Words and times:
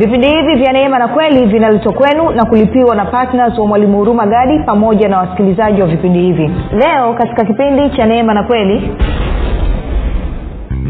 vipindi 0.00 0.26
hivi 0.28 0.54
vya 0.54 0.72
neema 0.72 0.98
na 0.98 1.08
kweli 1.08 1.46
vinaletwa 1.46 1.92
kwenu 1.92 2.30
na 2.30 2.44
kulipiwa 2.44 2.94
na 2.96 3.04
ptns 3.04 3.58
wa 3.58 3.66
mwalimu 3.66 3.98
huruma 3.98 4.26
gadi 4.26 4.58
pamoja 4.58 5.08
na 5.08 5.18
wasikilizaji 5.18 5.80
wa 5.80 5.86
vipindi 5.86 6.18
hivi. 6.20 6.50
Leo 6.72 7.14
katika 7.14 7.44
kipindi 7.44 7.90
cha 7.96 8.06
neema 8.06 8.34
na 8.34 8.42
kweli 8.42 8.90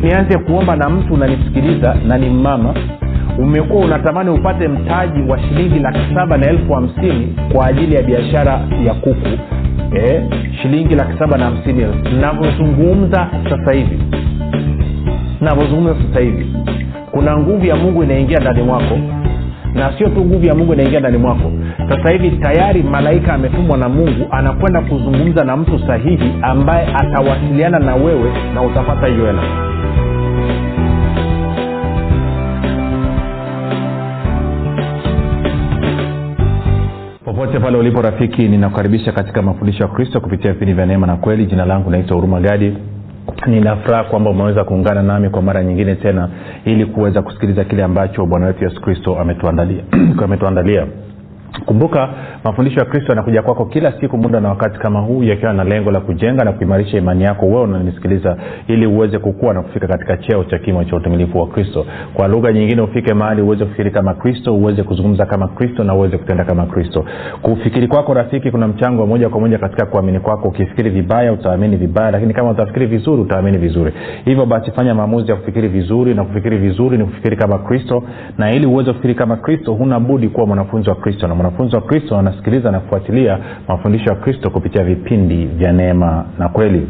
nianze 0.02 0.38
kuomba 0.38 0.76
na 0.76 0.90
mtu 0.90 1.14
unanisikiliza 1.14 1.96
na 2.06 2.18
ni 2.18 2.30
mmama 2.30 2.74
umekuwa 3.38 3.84
unatamani 3.84 4.30
upate 4.30 4.68
mtaji 4.68 5.22
wa 5.30 5.38
shilingi 5.40 5.78
laki 5.78 6.14
saba 6.14 6.36
na 6.38 6.46
elfu 6.50 6.72
hamsini 6.72 7.36
kwa 7.52 7.66
ajili 7.66 7.94
ya 7.94 8.02
biashara 8.02 8.60
ya 8.86 8.94
kuku. 8.94 9.28
Eh, 9.94 10.22
shilingi 10.62 10.94
laki 10.94 11.18
saba 11.18 11.38
na 11.38 11.44
hamsini. 11.44 11.86
Navyozungumza 12.20 13.28
sasa 13.50 13.72
hivi. 13.72 14.00
Navyozungumza 15.40 15.94
sasa 16.08 16.20
hivi 16.20 16.46
kuna 17.20 17.36
nguvu 17.36 17.66
ya 17.66 17.76
mungu 17.76 18.02
inaingia 18.04 18.38
ndani 18.40 18.62
mwako. 18.62 18.98
Na 19.74 19.92
sio 19.98 20.08
tu 20.08 20.24
nguvu 20.24 20.46
ya 20.46 20.54
mungu 20.54 20.72
inaingia 20.74 21.00
ndani 21.00 21.18
mwako. 21.18 21.52
Sasa 21.88 22.10
hivi 22.10 22.30
tayari 22.30 22.82
malaika 22.82 23.34
ametumwa 23.34 23.78
na 23.78 23.88
mungu 23.88 24.26
anakwenda 24.30 24.80
kuzungumza 24.80 25.44
na 25.44 25.56
mtu 25.56 25.78
sahihi 25.86 26.32
ambaye 26.42 26.86
atawasiliana 26.94 27.78
na 27.78 27.94
wewe 27.94 28.32
na 28.54 28.62
utapata 28.62 29.06
hiyo 29.06 29.26
hela. 29.26 29.42
Popote 37.24 37.58
pale 37.60 37.76
ulipo 37.78 38.02
rafiki 38.02 38.48
ninakukaribisha 38.48 39.12
katika 39.12 39.42
mafundisho 39.42 39.82
ya 39.84 39.88
kristo 39.88 40.20
kupitia 40.20 40.52
vipindi 40.52 40.74
vya 40.74 40.86
neema 40.86 41.06
na 41.06 41.16
kweli. 41.16 41.46
Jina 41.46 41.64
langu 41.64 41.90
naitwa 41.90 42.14
huruma 42.16 42.40
gadi 42.40 42.76
ninafuraha 43.46 44.04
kwamba 44.04 44.30
umeweza 44.30 44.64
kuungana 44.64 45.02
nami 45.02 45.30
kwa 45.30 45.42
mara 45.42 45.64
nyingine 45.64 45.94
tena 45.94 46.28
ili 46.64 46.86
kuweza 46.86 47.22
kusikiliza 47.22 47.64
kile 47.64 47.82
ambacho 47.84 48.26
bwana 48.26 48.46
wetu 48.46 48.64
yesu 48.64 48.80
kristo 48.80 49.18
ametuandalia 49.18 49.82
ametuandalia 50.24 50.86
kumbuka 51.66 52.08
mafundisho 52.44 52.80
ya 52.80 52.86
kristo 52.86 53.06
yanakuja 53.08 53.42
kwako 53.42 53.64
kila 53.64 53.92
siku 54.00 54.18
muda 54.18 54.40
na 54.40 54.48
wakati 54.48 54.78
kama 54.78 55.00
huu 55.00 55.22
yakiwa 55.22 55.52
na 55.52 55.64
lengo 55.64 55.90
la 55.90 56.00
kujenga 56.00 56.44
na 56.44 56.52
kuimarisha 56.52 56.98
imani 56.98 57.24
yako 57.24 57.46
wewe 57.46 57.60
unanisikiliza 57.62 58.36
ili 58.66 58.86
uweze 58.86 59.18
kukua 59.18 59.54
na 59.54 59.62
kufika 59.62 59.86
katika 59.86 60.16
cheo 60.16 60.44
cha 60.44 60.58
kimo 60.58 60.84
cha 60.84 60.96
utumilifu 60.96 61.38
wa 61.38 61.46
kristo. 61.46 61.86
Kwa 62.14 62.28
lugha 62.28 62.52
nyingine 62.52 62.82
ufike 62.82 63.14
mahali 63.14 63.42
uweze 63.42 63.64
kufikiri 63.64 63.90
kama 63.90 64.14
kristo 64.14 64.54
uweze 64.56 64.82
kuzungumza 64.82 65.26
kama 65.26 65.48
kristo 65.48 65.84
na 65.84 65.94
uweze 65.94 66.18
kutenda 66.18 66.44
kama 66.44 66.66
kristo. 66.66 67.04
Kufikiri 67.42 67.88
kwako 67.88 68.14
rafiki 68.14 68.50
kuna 68.50 68.68
mchango 68.68 69.00
wa 69.00 69.06
moja 69.06 69.28
kwa 69.28 69.40
moja 69.40 69.58
katika 69.58 69.86
kuamini 69.86 70.20
kwako. 70.20 70.48
Ukifikiri 70.48 70.90
vibaya 70.90 71.32
utaamini 71.32 71.76
vibaya 71.76 72.10
lakini 72.10 72.34
kama 72.34 72.50
utafikiri 72.50 72.86
vizuri 72.86 73.22
utaamini 73.22 73.58
vizuri. 73.58 73.92
Hivyo 74.24 74.46
basi 74.46 74.70
fanya 74.70 74.94
maamuzi 74.94 75.30
ya 75.30 75.36
kufikiri 75.36 75.68
vizuri 75.68 76.14
na 76.14 76.24
kufikiri 76.24 76.58
vizuri 76.58 76.98
ni 76.98 77.04
kufikiri 77.04 77.36
kama 77.36 77.58
kristo 77.58 78.02
na 78.38 78.52
ili 78.52 78.66
uweze 78.66 78.90
kufikiri 78.90 79.14
kama 79.14 79.36
kristo 79.36 79.74
huna 79.74 80.00
budi 80.00 80.28
kuwa 80.28 80.46
mwanafunzi 80.46 80.88
wa 80.88 80.94
kristo 80.96 81.28
na 81.28 81.34
mwanafunzi 81.42 81.76
wa 81.76 81.82
kristo 81.82 82.18
anasikiliza 82.18 82.70
na 82.70 82.80
kufuatilia 82.80 83.38
mafundisho 83.68 84.10
ya 84.10 84.16
kristo 84.16 84.50
kupitia 84.50 84.84
vipindi 84.84 85.46
vya 85.46 85.72
neema 85.72 86.24
na 86.38 86.48
kweli 86.48 86.88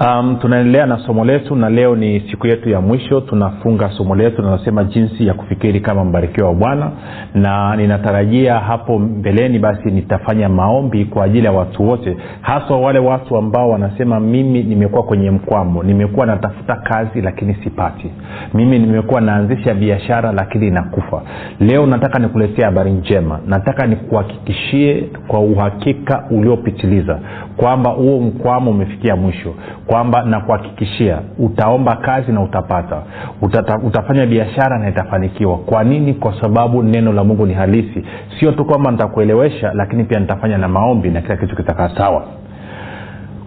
um, 0.00 0.36
tunaendelea 0.40 0.86
na 0.86 0.98
somo 0.98 1.24
letu 1.24 1.56
na 1.56 1.70
leo 1.70 1.96
ni 1.96 2.20
siku 2.30 2.46
yetu 2.46 2.68
ya 2.70 2.80
mwisho. 2.80 3.20
Tunafunga 3.20 3.90
somo 3.90 4.14
letu 4.14 4.36
linalosema 4.42 4.84
jinsi 4.84 5.26
ya 5.26 5.34
kufikiri 5.34 5.80
kama 5.80 6.04
mbarikiwa 6.04 6.48
wa 6.48 6.54
bwana. 6.54 6.90
Na 7.34 7.76
ninatarajia 7.76 8.58
hapo 8.58 8.98
mbeleni 8.98 9.58
basi 9.58 9.90
nitafanya 9.90 10.48
maombi 10.48 11.04
kwa 11.04 11.24
ajili 11.24 11.46
ya 11.46 11.52
watu 11.52 11.88
wote 11.88 12.16
haswa 12.40 12.80
wale 12.80 12.98
watu 12.98 13.36
ambao 13.36 13.70
wanasema 13.70 14.20
mimi 14.20 14.62
nimekuwa 14.62 15.02
kwenye 15.02 15.30
mkwamo 15.30 15.82
nimekuwa 15.82 16.26
natafuta 16.26 16.76
kazi 16.76 17.20
lakini 17.20 17.54
sipati. 17.64 18.10
Mimi 18.54 18.78
nimekuwa 18.78 19.20
naanzisha 19.20 19.74
biashara 19.74 20.32
lakini 20.32 20.70
nakufa. 20.70 21.22
Leo 21.60 21.86
nataka 21.86 22.18
nikuletea 22.18 22.66
habari 22.66 22.90
njema. 22.90 23.40
Nataka 23.46 23.86
nikuhakikishie 23.86 25.04
kwa 25.28 25.40
uhakika 25.40 26.24
uliopitiliza 26.30 27.18
kwamba 27.56 27.90
huo 27.90 28.20
mkwamo 28.20 28.70
umefikia 28.70 29.16
mwisho 29.16 29.54
kwamba 29.90 30.22
nakuhakikishia 30.22 31.18
utaomba 31.38 31.96
kazi 31.96 32.32
na 32.32 32.42
utapata. 32.42 33.02
Utata, 33.42 33.78
utafanya 33.78 34.26
biashara 34.26 34.78
na 34.78 34.88
itafanikiwa. 34.88 35.58
Kwa 35.58 35.84
nini? 35.84 36.14
Kwa 36.14 36.40
sababu 36.40 36.82
neno 36.82 37.12
la 37.12 37.24
mungu 37.24 37.46
ni 37.46 37.54
halisi. 37.54 38.04
Sio 38.40 38.52
tu 38.52 38.64
kwamba 38.64 38.90
nitakuelewesha 38.90 39.72
lakini 39.74 40.04
pia 40.04 40.20
nitafanya 40.20 40.58
na 40.58 40.68
maombi 40.68 41.10
na 41.10 41.20
kila 41.20 41.36
kitu 41.36 41.56
kitakaa 41.56 41.90
sawa. 41.96 42.24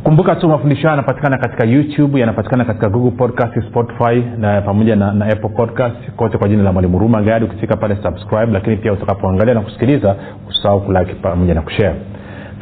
Kumbuka 0.04 0.36
tu 0.36 0.50
mafundisho 0.50 0.82
hayo 0.82 0.92
yanapatikana 0.92 1.38
katika 1.38 1.66
youtube 1.66 2.20
yanapatikana 2.20 2.66
katika 2.66 2.90
google 2.90 3.12
podcast 3.12 3.62
spotify 3.70 4.24
na 4.38 4.62
pamoja 4.62 4.96
na, 4.96 5.14
na 5.14 5.26
apple 5.26 5.50
podcast 5.50 6.12
kote 6.16 6.38
kwa 6.38 6.48
jina 6.48 6.64
la 6.64 6.72
mwalimu 6.74 7.00
ruma 7.00 7.22
gadi. 7.22 7.46
Ukifika 7.46 7.78
pale 7.78 7.96
subscribe 8.04 8.52
lakini 8.54 8.78
pia 8.78 8.94
utakapoangalia 8.94 9.54
na 9.54 9.62
kusikiliza 9.62 10.16
usahau 10.50 10.82
kulaki 10.82 11.14
pamoja 11.16 11.54
na 11.54 11.62
kushare 11.62 11.96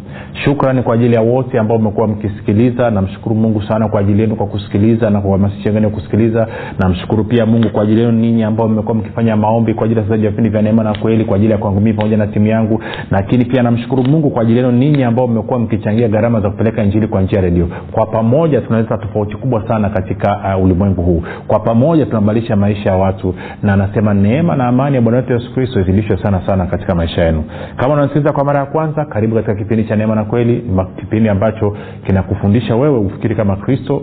shukrani 0.44 0.82
kwa 0.82 0.94
ajili 0.94 1.14
ya 1.14 1.20
wote 1.20 1.58
ambao 1.58 1.78
mmekuwa 1.78 2.08
mkisikiliza. 2.08 2.91
Namshukuru 2.91 3.34
mungu 3.34 3.62
sana 3.62 3.88
kwa 3.88 4.00
ajili 4.00 4.20
yenu 4.20 4.36
kwa 4.36 4.47
kusikiliza 4.47 5.10
na 5.10 5.20
kuhamasisha 5.20 5.70
wengine 5.70 5.88
kusikiliza. 5.88 6.48
Namshukuru 6.78 7.25
pia 7.25 7.47
mungu 7.47 7.69
kwa 7.70 7.82
ajili 7.82 8.00
yenu 8.00 8.12
ninyi 8.12 8.42
ambao 8.42 8.69
mmekuwa 8.69 8.94
mkifanya 8.94 9.36
maombi 9.36 9.75
kwa 9.75 9.84
ajili 9.84 10.00
ya 10.00 10.06
wa 10.10 10.16
vipindi 10.16 10.48
vya 10.50 10.62
neema 10.62 10.84
na 10.84 10.98
kweli 10.98 11.25
kwa 11.25 11.36
ajili 11.36 11.52
ya 11.52 11.58
kwangu 11.58 11.80
mii 11.80 11.92
pamoja 11.92 12.16
na 12.16 12.26
timu 12.26 12.47
yangu. 12.47 12.82
Lakini 13.10 13.44
pia 13.44 13.62
namshukuru 13.62 14.02
mungu 14.04 14.30
kwa 14.30 14.42
ajili 14.42 14.58
yenu 14.58 14.72
ninyi 14.72 15.02
ambao 15.04 15.26
mmekuwa 15.28 15.58
mkichangia 15.58 16.08
gharama 16.08 16.41
za 16.41 16.50
kupeleka 16.50 16.82
injili 16.84 17.06
kwa 17.06 17.22
njia 17.22 17.38
ya 17.38 17.44
redio. 17.44 17.69
Kwa 17.92 18.06
pamoja 18.06 18.60
tunaleta 18.60 18.98
tofauti 18.98 19.36
kubwa 19.36 19.69
sana 19.69 19.91
katika 19.91 20.56
uh, 20.58 20.64
ulimwengu 20.64 21.02
huu. 21.02 21.22
Kwa 21.46 21.60
pamoja 21.60 22.06
tunabadilisha 22.06 22.56
maisha 22.56 22.91
ya 22.91 22.96
watu 22.96 23.34
na 23.62 23.72
anasema 23.72 24.14
neema 24.14 24.56
na 24.56 24.66
amani 24.66 24.96
ya 24.96 25.02
bwana 25.02 25.19
wetu 25.19 25.32
yesu 25.32 25.54
kristo 25.54 25.81
izidishwe 25.81 26.19
sana 26.22 26.46
sana 26.46 26.66
katika 26.66 26.94
maisha 26.94 27.25
yenu. 27.25 27.44
Kama 27.76 27.94
unasikiliza 27.94 28.32
kwa 28.32 28.44
mara 28.44 28.60
ya 28.60 28.66
kwanza 28.66 29.04
karibu 29.04 29.34
katika 29.34 29.54
kipindi 29.54 29.84
cha 29.84 29.96
neema 30.04 30.15
na 30.15 30.25
kweli 30.25 30.65
kipindi 30.97 31.28
ambacho 31.28 31.76
kinakufundisha 32.06 32.76
wewe 32.76 32.98
ufikiri 32.98 33.34
kama 33.34 33.56
kristo. 33.56 34.03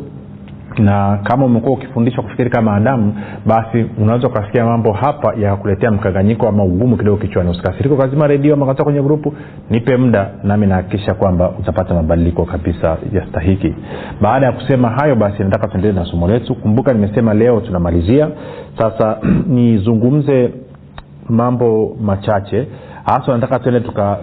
Na 0.77 1.17
kama 1.23 1.45
umekuwa 1.45 1.73
ukifundishwa 1.73 2.23
kufikiri 2.23 2.49
kama 2.49 2.75
adamu 2.75 3.13
basi 3.45 3.85
unaweza 4.01 4.27
ukasikia 4.27 4.65
mambo 4.65 4.91
hapa 4.91 5.33
ya 5.33 5.55
kuletea 5.55 5.91
mkanganyiko 5.91 6.47
ama 6.47 6.63
ugumu 6.63 6.97
kidogo 6.97 7.17
kichwani. 7.17 7.49
Usikasirika 7.49 7.95
ukazima 7.95 8.27
redio 8.27 8.53
ama 8.53 8.73
kwenye 8.75 9.01
grupu 9.01 9.33
nipe 9.69 9.97
muda 9.97 10.29
nami 10.43 10.67
nahakikisha 10.67 11.13
kwamba 11.13 11.49
utapata 11.59 11.93
mabadiliko 11.93 12.45
kabisa 12.45 12.97
ya 13.13 13.27
stahiki 13.29 13.75
baada 14.21 14.45
ya 14.45 14.51
kusema 14.51 14.89
hayo 14.89 15.15
basi 15.15 15.43
nataka 15.43 15.67
tuendelee 15.67 15.99
na 15.99 16.05
somo 16.05 16.27
letu. 16.27 16.55
Kumbuka 16.55 16.93
nimesema 16.93 17.33
leo 17.33 17.59
tunamalizia. 17.59 18.27
Sasa 18.77 19.17
nizungumze 19.55 20.51
mambo 21.29 21.97
machache. 22.01 22.67
Hasa 23.05 23.31
nataka 23.31 23.59
tuende 23.59 23.79
tuka 23.79 24.17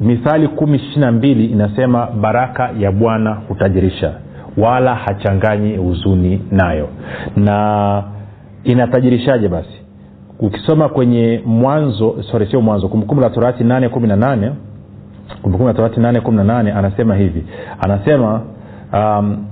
mithali 0.00 0.48
kumi 0.48 0.76
ishiri 0.76 1.10
mbili 1.10 1.46
inasema 1.46 2.06
baraka 2.06 2.70
ya 2.78 2.92
bwana 2.92 3.34
hutajirisha 3.48 4.12
wala 4.56 4.94
hachanganyi 4.94 5.76
huzuni 5.76 6.42
nayo. 6.50 6.88
Na 7.36 8.02
inatajirishaje 8.64 9.48
basi? 9.48 9.80
Ukisoma 10.38 10.88
kwenye 10.88 11.42
mwanzo 11.46 12.22
sorry 12.30 12.46
sio 12.46 12.60
mwanzo 12.60 12.88
kumbukumbu 12.88 13.22
la 13.22 13.30
torati 13.30 13.64
nane 13.64 13.88
kumi 13.88 14.08
na 14.08 14.16
nane 14.16 14.52
kumbukumbu 15.42 15.68
la 15.68 15.74
torati 15.74 16.00
nane 16.00 16.20
kumi 16.20 16.36
na 16.36 16.44
nane 16.44 16.72
anasema 16.72 17.14
hivi. 17.16 17.44
Anasema 17.80 18.40
um, 18.92 19.46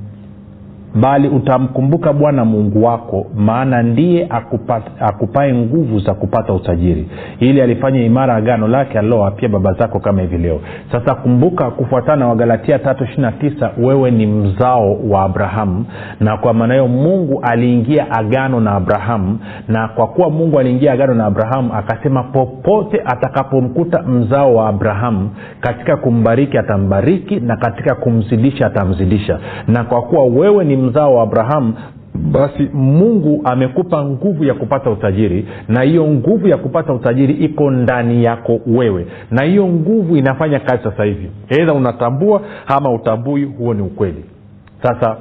bali 0.95 1.29
utamkumbuka 1.29 2.13
bwana 2.13 2.45
mungu 2.45 2.85
wako 2.85 3.27
maana 3.37 3.83
ndiye 3.83 4.27
akupa- 4.31 4.83
akupae 5.01 5.55
nguvu 5.55 5.99
za 6.01 6.15
kupata 6.15 6.53
utajiri 6.53 7.09
ili 7.41 7.61
alifanya 7.63 8.03
imara 8.05 8.35
agano 8.35 8.69
lake 8.69 8.99
alilowapia 8.99 9.49
baba 9.49 9.73
zako 9.73 10.01
kama 10.01 10.21
hivi 10.21 10.39
leo. 10.39 10.61
Sasa 10.93 11.15
kumbuka 11.15 11.71
kufuatana 11.71 12.29
wagalatia 12.29 12.79
tatu 12.79 13.05
ishiri 13.05 13.33
tisa 13.41 13.71
wewe 13.83 14.11
ni 14.11 14.27
mzao 14.27 14.97
wa 15.11 15.23
abrahamu 15.23 15.85
na 16.21 16.37
kwa 16.37 16.55
maana 16.55 16.75
hiyo 16.75 16.89
mungu 16.89 17.41
aliingia 17.43 18.11
agano 18.11 18.61
na 18.61 18.73
abrahamu 18.75 19.39
na 19.69 19.89
kwa 19.89 20.07
kuwa 20.07 20.31
mungu 20.31 20.59
aliingia 20.59 20.93
agano 20.93 21.15
na 21.15 21.27
abrahamu 21.27 21.73
akasema 21.75 22.23
popote 22.23 23.03
atakapomkuta 23.05 24.03
mzao 24.03 24.55
wa 24.55 24.69
abrahamu 24.69 25.31
katika 25.61 25.97
kumbariki 25.97 26.59
atambariki 26.59 27.37
na 27.41 27.57
katika 27.57 27.95
kumzidisha 27.95 28.67
atamzidisha. 28.67 29.39
Na 29.69 29.85
kwa 29.85 30.03
kuwa 30.03 30.25
wewe 30.25 30.65
ni 30.65 30.77
mzao 30.79 31.15
wa 31.15 31.23
abrahamu 31.23 31.75
basi 32.33 32.63
mungu 32.75 33.41
amekupa 33.45 34.05
nguvu 34.05 34.45
ya 34.45 34.55
kupata 34.55 34.91
utajiri 34.91 35.47
na 35.69 35.83
hiyo 35.83 36.07
nguvu 36.07 36.49
ya 36.49 36.57
kupata 36.57 36.93
utajiri 36.93 37.35
iko 37.35 37.71
ndani 37.71 38.25
yako 38.25 38.61
wewe 38.67 39.07
na 39.31 39.43
hiyo 39.43 39.67
nguvu 39.67 40.17
inafanya 40.17 40.61
kazi 40.61 40.83
sasa 40.83 41.05
hivi. 41.05 41.31
Edha 41.49 41.73
unatambua 41.73 42.43
ama 42.67 42.93
utambui 42.93 43.45
huo 43.45 43.75
ni 43.75 43.83
ukweli. 43.83 44.25
Sasa 44.83 45.17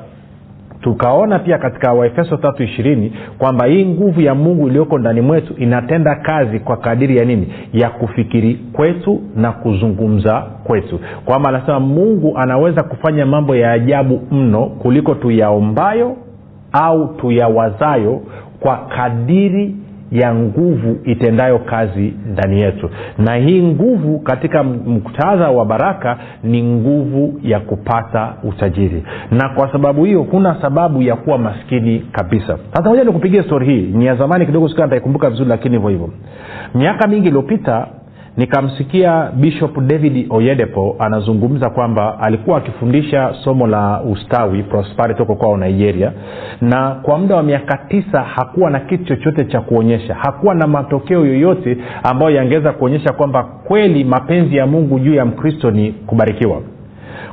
tukaona 0.81 1.39
pia 1.39 1.57
katika 1.57 1.93
waefeso 1.93 2.37
tatu 2.37 2.63
ishirini 2.63 3.13
kwamba 3.37 3.65
hii 3.65 3.85
nguvu 3.85 4.21
ya 4.21 4.35
mungu 4.35 4.67
iliyoko 4.67 4.97
ndani 4.99 5.21
mwetu 5.21 5.53
inatenda 5.57 6.15
kazi 6.15 6.59
kwa 6.59 6.77
kadiri 6.77 7.17
ya 7.17 7.25
nini? 7.25 7.53
Ya 7.73 7.89
kufikiri 7.89 8.55
kwetu 8.73 9.21
na 9.35 9.51
kuzungumza 9.51 10.41
kwetu. 10.63 10.99
Kwamba 11.25 11.49
anasema 11.49 11.79
mungu 11.79 12.37
anaweza 12.37 12.83
kufanya 12.83 13.25
mambo 13.25 13.55
ya 13.55 13.71
ajabu 13.71 14.21
mno 14.31 14.65
kuliko 14.65 15.15
tuyaombayo 15.15 16.15
au 16.71 17.07
tuyawazayo 17.07 18.21
kwa 18.59 18.77
kadiri 18.77 19.75
ya 20.11 20.35
nguvu 20.35 20.97
itendayo 21.03 21.59
kazi 21.59 22.13
ndani 22.31 22.61
yetu. 22.61 22.89
Na 23.17 23.35
hii 23.35 23.61
nguvu 23.63 24.19
katika 24.19 24.63
muktadha 24.63 25.49
wa 25.51 25.65
baraka 25.65 26.17
ni 26.43 26.63
nguvu 26.63 27.39
ya 27.43 27.59
kupata 27.59 28.33
utajiri. 28.43 29.03
Na 29.31 29.49
kwa 29.49 29.71
sababu 29.71 30.05
hiyo 30.05 30.23
kuna 30.23 30.61
sababu 30.61 31.01
ya 31.01 31.15
kuwa 31.15 31.37
maskini 31.37 31.99
kabisa. 32.11 32.57
Sasa 32.73 32.89
moja 32.89 33.03
nikupigia 33.03 33.43
stori 33.43 33.65
hii. 33.65 33.81
Ni 33.81 34.05
ya 34.05 34.15
zamani 34.15 34.45
kidogo 34.45 34.69
sikaa 34.69 34.83
nitaikumbuka 34.83 35.29
vizuri 35.29 35.49
lakini 35.49 35.75
hivyo 35.75 35.89
hivyo. 35.89 36.09
Miaka 36.75 37.07
mingi 37.07 37.27
iliyopita 37.27 37.87
nikamsikia 38.37 39.31
bishop 39.33 39.79
david 39.79 40.27
oyedepo 40.29 40.95
anazungumza 40.99 41.69
kwamba 41.69 42.19
alikuwa 42.19 42.57
akifundisha 42.57 43.33
somo 43.43 43.67
la 43.67 44.01
ustawi 44.01 44.63
prosperity 44.63 45.19
huko 45.21 45.35
kwao 45.35 45.57
nigeria 45.57 46.11
na 46.61 46.91
kwa 46.91 47.17
muda 47.17 47.35
wa 47.35 47.43
miaka 47.43 47.77
tisa 47.77 48.21
hakuwa 48.21 48.69
na 48.69 48.79
kitu 48.79 49.05
chochote 49.05 49.45
cha 49.45 49.61
kuonyesha. 49.61 50.15
Hakuwa 50.15 50.55
na 50.55 50.67
matokeo 50.67 51.25
yoyote 51.25 51.77
ambayo 52.03 52.31
yangeweza 52.35 52.71
kuonyesha 52.71 53.13
kwamba 53.13 53.43
kweli 53.43 54.03
mapenzi 54.03 54.55
ya 54.57 54.67
mungu 54.67 54.99
juu 54.99 55.13
ya 55.13 55.25
mkristo 55.25 55.71
ni 55.71 55.91
kubarikiwa. 55.91 56.61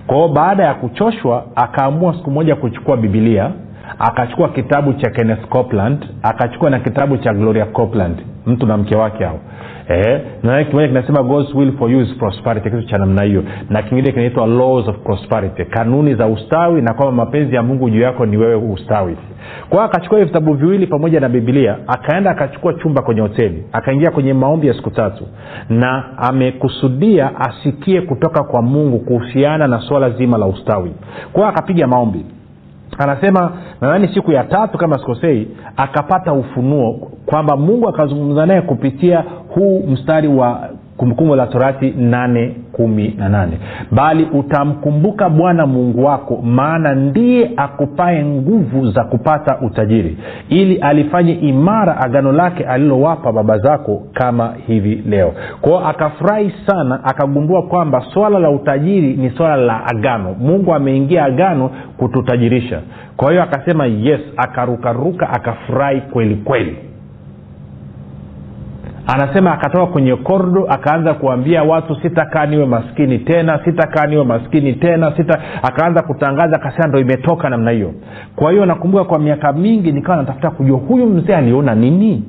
Kwao 0.06 0.29
baada 0.29 0.65
ya 0.65 0.75
kuchoshwa 0.75 1.45
akaamua 1.56 2.15
siku 2.15 2.31
moja 2.31 2.56
kuchukua 2.56 2.97
bibilia 2.97 3.51
akachukua 3.99 4.49
kitabu 4.49 4.93
cha 4.93 5.11
kenneth 5.11 5.47
copland 5.49 6.06
akachukua 6.23 6.71
na 6.71 6.79
kitabu 6.81 7.17
cha 7.17 7.35
gloria 7.35 7.65
copland 7.67 8.17
mtu 8.47 8.67
na 8.67 8.77
mke 8.77 8.97
wake 8.97 9.25
hao 9.25 9.39
eh, 9.88 10.20
kimoja 10.70 10.88
kinasema 10.88 11.22
god's 11.22 11.54
will 11.54 11.72
for 11.78 11.90
you 11.90 12.00
is 12.00 12.08
prosperity 12.19 12.70
kitu 12.70 12.82
cha 12.82 12.98
namna 12.98 13.22
hiyo. 13.22 13.44
Na 13.70 13.82
kingine 13.82 14.12
kinaitwa 14.12 14.46
laws 14.46 14.88
of 14.88 14.96
prosperity 14.98 15.64
kanuni 15.64 16.14
za 16.14 16.26
ustawi 16.26 16.82
na 16.82 16.94
kwamba 16.94 17.25
mapenzi 17.25 17.54
ya 17.56 17.62
mungu 17.62 17.90
juu 17.90 18.00
yako 18.00 18.26
ni 18.26 18.36
wewe 18.36 18.54
ustawi. 18.54 19.16
Kwa 19.69 19.78
hiyo 19.78 19.82
akachukua 19.82 20.19
hiyo 20.19 20.26
vitabu 20.26 20.54
viwili 20.54 20.86
pamoja 20.86 21.20
na 21.20 21.28
bibilia 21.28 21.76
akaenda 21.86 22.31
akachukua 22.31 22.75
chumba 22.75 23.02
kwenye 23.02 23.20
hoteli 23.20 23.64
akaingia 23.72 24.10
kwenye 24.10 24.34
maombi 24.34 24.66
ya 24.66 24.75
siku 24.75 24.90
tatu 24.90 25.25
na 25.69 26.19
amekusudia 26.19 27.31
asikie 27.40 28.00
kutoka 28.00 28.44
kwa 28.44 28.62
mungu 28.62 28.98
kuhusiana 28.98 29.66
na 29.66 29.81
swala 29.81 30.10
zima 30.10 30.38
la 30.38 30.46
ustawi. 30.46 30.90
Kwao 31.32 31.48
akapiga 31.48 31.86
maombi 31.86 32.26
anasema 32.99 33.52
nadhani 33.81 34.08
siku 34.14 34.32
ya 34.32 34.44
tatu 34.44 34.79
kama 34.79 34.99
sikosei 34.99 35.49
akapata 35.76 36.32
ufunuo 36.32 36.93
kwamba 37.26 37.56
mungu 37.56 37.88
akazungumza 37.88 38.46
naye 38.46 38.61
kupitia 38.62 39.25
huu 39.55 39.82
mstari 39.88 40.29
wa 40.29 40.69
kumbukumbu 40.96 41.35
la 41.35 41.46
torati 41.46 41.91
nane 41.91 42.56
kumi 42.73 43.14
na 43.19 43.29
nane. 43.29 43.58
Bali 43.91 44.25
utamkumbuka 44.32 45.29
bwana 45.29 45.67
mungu 45.67 46.05
wako 46.05 46.37
maana 46.43 46.94
ndiye 46.94 47.50
akupae 47.56 48.25
nguvu 48.25 48.91
za 48.91 49.05
kupata 49.05 49.58
utajiri 49.61 50.17
ili 50.49 50.76
alifanye 50.76 51.32
imara 51.32 52.00
agano 52.00 52.32
lake 52.32 52.64
alilowapa 52.64 53.32
baba 53.32 53.58
zako 53.58 54.02
kama 54.12 54.55
hivi 54.67 55.02
leo. 55.06 55.35
Kwao 55.61 55.87
akafurahi 55.88 56.52
sana 56.67 57.05
akagundua 57.05 57.62
kwamba 57.62 58.00
swala 58.14 58.38
la 58.38 58.50
utajiri 58.50 59.17
ni 59.17 59.31
swala 59.31 59.56
la 59.56 59.87
agano. 59.87 60.37
Mungu 60.41 60.75
ameingia 60.75 61.25
agano 61.25 61.70
kututajirisha. 61.96 62.81
Kwa 63.17 63.31
hiyo 63.31 63.43
akasema 63.43 63.87
yes 63.87 64.20
akarukaruka 64.37 65.29
akafurahi 65.31 66.00
kweli 66.00 66.35
kweli 66.37 66.76
anasema 69.06 69.53
akatoka 69.53 69.87
kwenye 69.87 70.17
kordo 70.17 70.67
akaanza 70.69 71.15
kuambia 71.15 71.62
watu 71.62 71.97
sitakaa 72.03 72.47
niwe 72.47 72.67
maskini 72.67 73.19
tena 73.19 73.61
sitakaa 73.65 74.06
niwe 74.06 74.25
maskini 74.25 74.73
tena 74.73 75.12
sita 75.17 75.39
akaanza 75.62 76.03
kutangaza 76.03 76.56
akasema 76.56 76.89
ndo 76.89 76.99
imetoka 77.01 77.49
namna 77.51 77.71
hiyo. 77.71 77.93
Kwa 78.37 78.51
hiyo 78.51 78.67
nakumbuka 78.67 79.05
kwa 79.05 79.19
miaka 79.19 79.53
mingi 79.53 79.93
nikawa 79.93 80.17
natafuta 80.19 80.51
kujua 80.51 80.79
huyu 80.79 81.06
mzee 81.06 81.35
aliona 81.37 81.75
nini 81.75 82.23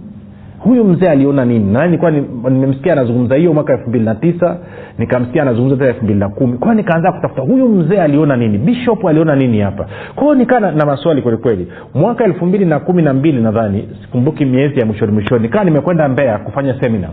huyu 0.65 0.83
mzee 0.83 1.09
aliona 1.09 1.45
nini? 1.45 1.73
Na 1.73 1.85
nilikuwa 1.85 2.11
nimemsikia 2.11 2.93
anazungumza 2.93 3.35
hiyo 3.35 3.53
mwaka 3.53 3.73
elfu 3.73 3.89
mbili 3.89 4.05
na 4.05 4.15
tisa 4.15 4.57
nikamsikia 4.97 5.41
anazungumza 5.41 5.75
tena 5.77 5.89
elfu 5.89 6.03
mbili 6.03 6.19
na 6.19 6.29
kumi. 6.29 6.57
Kwao 6.57 6.73
nikaanza 6.73 7.11
kutafuta 7.11 7.41
huyu 7.41 7.67
mzee 7.69 8.01
aliona 8.01 8.37
nini? 8.37 8.57
Bishop 8.57 9.05
aliona 9.05 9.35
nini 9.35 9.59
hapa? 9.59 9.85
Kwao 10.15 10.35
nikaa 10.35 10.59
na, 10.59 10.71
na 10.71 10.85
maswali 10.85 11.21
kwelikweli 11.21 11.67
mwaka 11.93 12.23
elfu 12.23 12.45
mbili 12.45 12.65
na 12.65 12.79
kumi 12.79 13.01
na 13.01 13.13
mbili 13.13 13.41
nadhani 13.41 13.89
sikumbuki 14.01 14.45
miezi 14.45 14.79
ya 14.79 14.85
mwishoni 14.85 15.11
mwishoni 15.11 15.41
nikawa 15.41 15.63
nimekwenda 15.65 16.07
mbea 16.09 16.37
kufanya 16.37 16.79
semina 16.81 17.07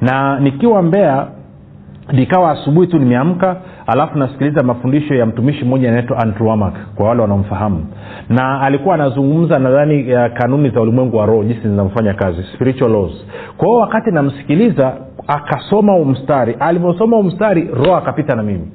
na 0.00 0.40
nikiwa 0.40 0.82
mbea 0.82 1.26
nikawa 2.12 2.50
asubuhi 2.50 2.86
tu 2.86 2.98
nimeamka 2.98 3.56
alafu 3.86 4.18
nasikiliza 4.18 4.62
mafundisho 4.62 5.14
ya 5.14 5.26
mtumishi 5.26 5.64
mmoja 5.64 5.88
anaitwa 5.88 6.18
antwamak 6.18 6.74
kwa 6.94 7.08
wale 7.08 7.22
wanaomfahamu. 7.22 7.86
Na 8.28 8.60
alikuwa 8.60 8.94
anazungumza 8.94 9.58
nadhani 9.58 10.04
kanuni 10.34 10.70
za 10.70 10.80
ulimwengu 10.80 11.16
wa 11.16 11.26
roho 11.26 11.44
jinsi 11.44 11.60
zinavyofanya 11.62 12.14
kazi 12.14 12.42
spiritual 12.54 12.90
laws. 12.92 13.12
Kwa 13.56 13.80
wakati 13.80 14.10
namsikiliza 14.10 14.92
akasoma 15.26 15.96
umstari 15.96 16.56
alivyosoma 16.60 17.16
umstari 17.16 17.70
roho 17.74 17.96
akapita 17.96 18.36
na 18.36 18.42
mimi. 18.42 18.68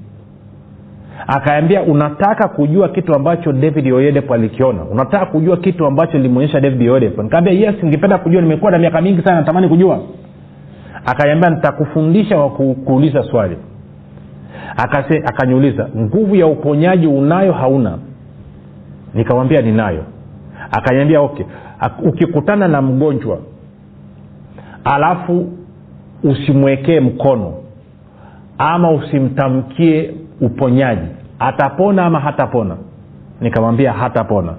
Akaambia 1.28 1.82
unataka 1.82 2.48
kujua 2.48 2.90
kitu 2.90 3.14
ambacho 3.16 3.52
david 3.54 3.92
oyedepo 3.94 4.34
alikiona? 4.34 4.84
Unataka 4.84 5.26
kujua 5.26 5.58
kitu 5.58 5.86
ambacho 5.86 6.18
limeonyesha 6.18 6.60
david 6.60 6.90
oyedepo? 6.90 7.24
Nikaambia 7.24 7.54
yes 7.54 7.76
ningependa 7.84 8.18
kujua. 8.18 8.42
Nimekuwa 8.42 8.72
na 8.72 8.78
miaka 8.80 9.02
mingi 9.02 9.22
sana 9.22 9.36
natamani 9.40 9.68
kujua 9.70 10.00
akaniambia 11.08 11.50
nitakufundisha 11.50 12.38
kwa 12.38 12.50
kuuliza 12.50 13.24
swali. 13.24 13.58
Akase, 14.78 15.18
akaniuliza 15.26 15.90
nguvu 15.98 16.36
ya 16.36 16.48
uponyaji 16.48 17.08
unayo 17.08 17.54
hauna? 17.54 17.98
Nikamwambia 19.14 19.62
ninayo. 19.62 20.04
Akaniambia 20.72 21.22
okay 21.22 21.46
ukikutana 22.04 22.68
na 22.68 22.82
mgonjwa 22.82 23.38
alafu 24.84 25.50
usimwekee 26.24 27.00
mkono 27.00 27.54
ama 28.58 28.92
usimtamkie 28.92 30.14
uponyaji 30.42 31.08
atapona 31.40 32.06
ama 32.06 32.20
hatapona? 32.20 32.78
Nikamwambia 33.42 33.94
hatapona 33.94 34.54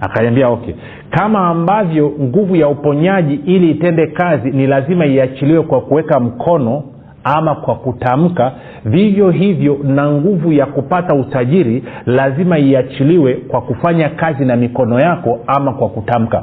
akaniambia 0.00 0.48
okay. 0.48 0.74
Kama 1.10 1.48
ambavyo 1.48 2.12
nguvu 2.20 2.56
ya 2.56 2.68
uponyaji 2.68 3.34
ili 3.34 3.70
itende 3.70 4.06
kazi 4.06 4.50
ni 4.50 4.66
lazima 4.66 5.06
iachiliwe 5.06 5.62
kwa 5.62 5.80
kuweka 5.80 6.20
mkono 6.20 6.82
ama 7.24 7.54
kwa 7.54 7.74
kutamka 7.74 8.52
vivyo 8.84 9.30
hivyo 9.30 9.78
na 9.84 10.10
nguvu 10.10 10.52
ya 10.52 10.66
kupata 10.66 11.14
utajiri 11.14 11.84
lazima 12.06 12.58
iachiliwe 12.58 13.34
kwa 13.34 13.60
kufanya 13.60 14.08
kazi 14.08 14.44
na 14.44 14.56
mikono 14.56 15.00
yako 15.00 15.38
ama 15.46 15.72
kwa 15.72 15.88
kutamka. 15.88 16.42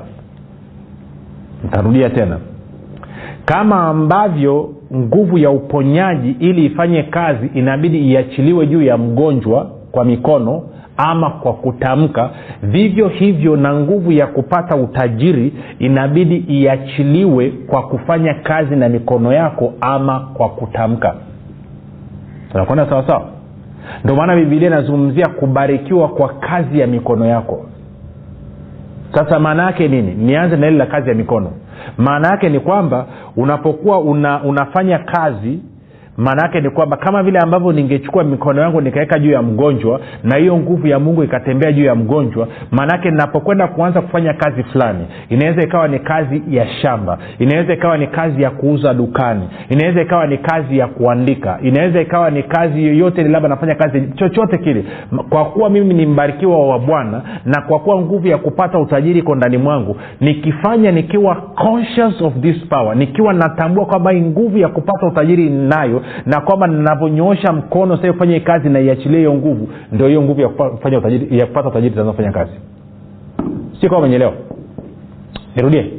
Ntarudia 1.65 2.09
tena. 2.09 2.37
Kama 3.45 3.87
ambavyo 3.87 4.69
nguvu 4.95 5.37
ya 5.37 5.49
uponyaji 5.51 6.35
ili 6.39 6.65
ifanye 6.65 7.03
kazi 7.03 7.49
inabidi 7.53 8.11
iachiliwe 8.11 8.67
juu 8.67 8.81
ya 8.81 8.97
mgonjwa 8.97 9.71
kwa 9.91 10.05
mikono 10.05 10.61
ama 10.97 11.29
kwa 11.29 11.53
kutamka 11.53 12.29
vivyo 12.63 13.07
hivyo 13.07 13.55
na 13.55 13.73
nguvu 13.73 14.11
ya 14.11 14.27
kupata 14.27 14.75
utajiri 14.75 15.53
inabidi 15.79 16.35
iachiliwe 16.37 17.49
kwa 17.67 17.81
kufanya 17.87 18.33
kazi 18.33 18.75
na 18.75 18.89
mikono 18.89 19.33
yako 19.33 19.73
ama 19.81 20.19
kwa 20.19 20.49
kutamka. 20.49 21.15
Tunakwenda 22.51 22.89
sawasawa 22.89 23.25
ndio 24.03 24.15
maana 24.15 24.35
bibilia 24.35 24.67
inazungumzia 24.67 25.27
kubarikiwa 25.29 26.07
kwa 26.07 26.29
kazi 26.29 26.79
ya 26.79 26.87
mikono 26.87 27.25
yako. 27.25 27.65
Sasa 29.13 29.39
maana 29.39 29.63
yake 29.63 29.87
nini? 29.87 30.11
Nianze 30.15 30.57
na 30.57 30.67
ile 30.67 30.77
la 30.77 30.85
kazi 30.85 31.09
ya 31.09 31.15
mikono. 31.15 31.51
Maana 31.97 32.27
yake 32.27 32.49
ni 32.49 32.59
kwamba 32.59 33.05
unapokuwa 33.37 33.99
una, 33.99 34.43
unafanya 34.43 34.99
kazi 34.99 35.59
maana 36.17 36.41
yake 36.43 36.61
ni 36.61 36.69
kwamba 36.69 36.97
kama 36.97 37.23
vile 37.23 37.39
ambavyo 37.39 37.71
ningechukua 37.71 38.23
mikono 38.23 38.61
yangu 38.61 38.81
nikaweka 38.81 39.19
juu 39.19 39.31
ya 39.31 39.41
mgonjwa 39.41 39.99
na 40.23 40.37
hiyo 40.37 40.57
nguvu 40.57 40.87
ya 40.87 40.99
mungu 40.99 41.23
ikatembea 41.23 41.71
juu 41.71 41.85
ya 41.85 41.95
mgonjwa 41.95 42.47
maanaake 42.71 43.11
ninapokwenda 43.11 43.67
kuanza 43.67 44.01
kufanya 44.01 44.33
kazi 44.33 44.63
fulani 44.63 45.05
inaweza 45.29 45.61
ikawa 45.61 45.87
ni 45.87 45.99
kazi 45.99 46.41
ya 46.49 46.67
shamba 46.67 47.17
inaweza 47.39 47.73
ikawa 47.73 47.97
ni 47.97 48.07
kazi 48.07 48.41
ya 48.43 48.49
kuuza 48.49 48.93
dukani 48.93 49.49
inaweza 49.69 50.01
ikawa 50.01 50.27
ni 50.27 50.37
kazi 50.37 50.77
ya 50.77 50.87
kuandika 50.87 51.59
inaweza 51.63 52.01
ikawa 52.01 52.29
ni 52.31 52.43
kazi 52.43 52.85
yoyote 52.85 53.23
labda 53.23 53.49
nafanya 53.49 53.75
kazi 53.75 54.01
chochote 54.15 54.57
kile. 54.57 54.85
Kwa 55.29 55.45
kuwa 55.45 55.69
mimi 55.69 55.93
ni 55.93 56.05
mbarikiwa 56.05 56.67
wa 56.67 56.79
bwana 56.79 57.21
na 57.45 57.61
kwa 57.61 57.79
kuwa 57.79 58.01
nguvu 58.01 58.27
ya 58.27 58.37
kupata 58.37 58.79
utajiri 58.79 59.19
iko 59.19 59.35
ndani 59.35 59.57
mwangu 59.57 59.97
nikifanya 60.21 60.91
nikiwa 60.91 61.35
conscious 61.35 62.21
of 62.21 62.33
this 62.41 62.65
power 62.69 62.95
nikiwa 62.97 63.33
natambua 63.33 63.85
kwamba 63.85 64.13
nguvu 64.13 64.57
ya 64.57 64.67
kupata 64.67 65.07
utajiri 65.07 65.49
ninayo 65.49 66.01
na 66.25 66.41
kwamba 66.41 66.67
ninavyonyoosha 66.67 67.53
mkono 67.53 67.97
sasa 67.97 68.39
kazi 68.39 68.69
naiachilia 68.69 69.17
hiyo 69.17 69.33
nguvu. 69.33 69.69
Ndio 69.91 70.07
hiyo 70.07 70.21
nguvu 70.21 70.41
ya 70.41 70.49
kupata 70.49 70.97
utajiri 70.97 71.87
itaanza 71.87 72.31
kazi. 72.31 72.51
Si 73.81 73.87
kama 73.87 73.97
umenyelewa 73.99 74.33
nirudie. 75.55 75.91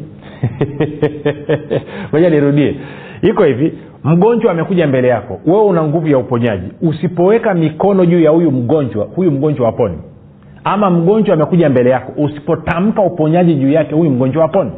Moja 2.13 2.31
nirudie. 2.31 2.77
Iko 3.23 3.45
hivi 3.45 3.73
mgonjwa 4.05 4.53
amekuja 4.53 4.87
mbele 4.87 5.09
yako. 5.09 5.41
Wewe 5.47 5.65
una 5.65 5.83
nguvu 5.85 6.09
ya 6.09 6.19
uponyaji. 6.19 6.69
Usipoweka 6.83 7.55
mikono 7.55 8.07
juu 8.07 8.21
ya 8.21 8.31
huyu 8.31 8.51
mgonjwa 8.51 9.05
huyu 9.05 9.31
mgonjwa 9.31 9.69
aponi 9.69 9.99
ama 10.65 10.91
mgonjwa 10.91 11.35
amekuja 11.35 11.69
mbele 11.69 11.91
yako 11.91 12.13
usipotamka 12.17 13.03
uponyaji 13.03 13.55
juu 13.55 13.71
yake 13.71 13.95
huyu 13.95 14.11
mgonjwa 14.11 14.45
aponi 14.45 14.71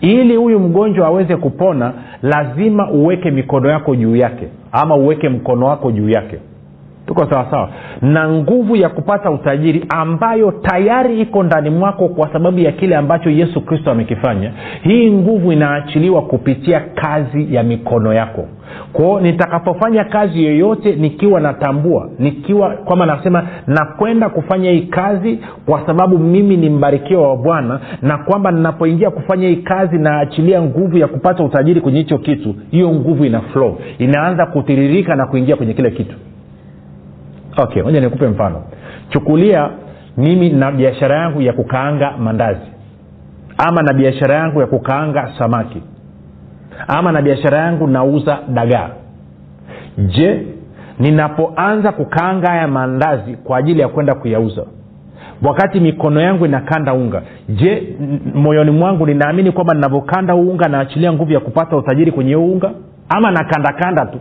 ili 0.00 0.36
huyu 0.36 0.58
mgonjwa 0.60 1.06
aweze 1.06 1.36
kupona 1.36 1.92
lazima 2.22 2.90
uweke 2.90 3.30
mikono 3.30 3.70
yako 3.70 3.96
juu 3.96 4.16
yake 4.16 4.48
ama 4.72 4.96
uweke 4.96 5.28
mkono 5.28 5.66
wako 5.66 5.92
juu 5.92 6.08
yake 6.08 6.38
tuko 7.08 7.26
sawasawa 7.30 7.68
na 8.02 8.28
nguvu 8.28 8.76
ya 8.76 8.88
kupata 8.88 9.30
utajiri 9.30 9.84
ambayo 9.88 10.50
tayari 10.52 11.20
iko 11.20 11.42
ndani 11.42 11.70
mwako 11.70 12.08
kwa 12.08 12.32
sababu 12.32 12.58
ya 12.58 12.72
kile 12.72 12.96
ambacho 12.96 13.30
yesu 13.30 13.60
kristo 13.60 13.90
amekifanya 13.90 14.52
hii 14.82 15.10
nguvu 15.10 15.52
inaachiliwa 15.52 16.22
kupitia 16.22 16.80
kazi 16.80 17.54
ya 17.54 17.62
mikono 17.62 18.14
yako. 18.14 18.44
Kwao 18.92 19.20
nitakapofanya 19.20 20.04
kazi 20.04 20.44
yoyote 20.44 20.92
nikiwa 20.96 21.40
natambua 21.40 22.08
nikiwa 22.18 22.70
kwamba 22.70 23.06
nasema 23.06 23.46
nakwenda 23.66 24.28
kufanya 24.28 24.70
hii 24.70 24.80
kazi 24.82 25.38
kwa 25.66 25.86
sababu 25.86 26.18
mimi 26.18 26.56
ni 26.56 26.70
mbarikiwa 26.70 27.28
wa 27.28 27.36
bwana 27.36 27.80
na 28.02 28.18
kwamba 28.18 28.50
ninapoingia 28.50 29.10
kufanya 29.10 29.48
hii 29.48 29.56
kazi 29.56 29.98
naachilia 29.98 30.62
nguvu 30.62 30.98
ya 30.98 31.06
kupata 31.08 31.44
utajiri 31.44 31.80
kwenye 31.80 31.98
hicho 31.98 32.18
kitu 32.18 32.54
hiyo 32.70 32.90
nguvu 32.90 33.24
ina 33.24 33.40
flow. 33.40 33.78
Inaanza 33.98 34.46
kutiririka 34.46 35.16
na 35.16 35.26
kuingia 35.26 35.56
kwenye 35.56 35.74
kile 35.74 35.90
kitu 35.90 36.14
okay 37.62 37.82
moja 37.82 38.00
nikupe 38.00 38.26
mfano. 38.28 38.62
Chukulia 39.08 39.70
mimi 40.16 40.50
na 40.50 40.72
biashara 40.72 41.16
yangu 41.16 41.42
ya 41.42 41.52
kukaanga 41.52 42.12
mandazi. 42.18 42.60
Ama 43.58 43.82
na 43.82 43.92
biashara 43.92 44.34
yangu 44.34 44.60
ya 44.60 44.66
kukaanga 44.66 45.32
samaki. 45.38 45.82
Ama 46.88 47.12
na 47.12 47.22
biashara 47.22 47.58
yangu 47.58 47.86
nauza 47.86 48.38
dagaa. 48.48 48.90
Je 49.98 50.46
ninapoanza 50.98 51.92
kukaanga 51.92 52.50
haya 52.50 52.68
mandazi 52.68 53.36
kwa 53.36 53.58
ajili 53.58 53.80
ya 53.80 53.88
kwenda 53.88 54.14
kuyauza 54.14 54.62
wakati 55.42 55.80
mikono 55.80 56.20
yangu 56.20 56.46
inakanda 56.46 56.94
unga 56.94 57.22
je 57.48 57.96
moyoni 58.34 58.70
mwangu 58.70 59.06
ninaamini 59.06 59.52
kwamba 59.52 59.74
ninavyokanda 59.74 60.34
unga 60.34 60.68
naachilia 60.68 61.12
nguvu 61.12 61.32
ya 61.32 61.40
kupata 61.40 61.76
utajiri 61.76 62.12
kwenye 62.12 62.34
huu 62.34 62.52
unga? 62.52 62.70
Ama 63.08 63.30
nakandakanda 63.30 64.06
tu 64.06 64.18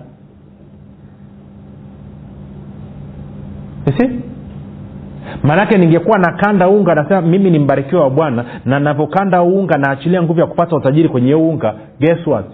maanake 5.44 5.78
ningekuwa 5.78 6.18
nakanda 6.20 6.68
unga 6.70 6.96
nasema 6.96 7.22
mimi 7.22 7.52
ni 7.52 7.60
mbarikiwa 7.60 8.04
wa 8.04 8.10
bwana 8.10 8.46
na 8.66 8.80
navyokanda 8.80 9.42
unga 9.42 9.78
naachilia 9.78 10.24
nguvu 10.24 10.40
ya 10.40 10.46
kupata 10.46 10.76
utajiri 10.76 11.10
kwenye 11.10 11.36
unga. 11.36 11.74
Guess 12.00 12.28
what? 12.28 12.46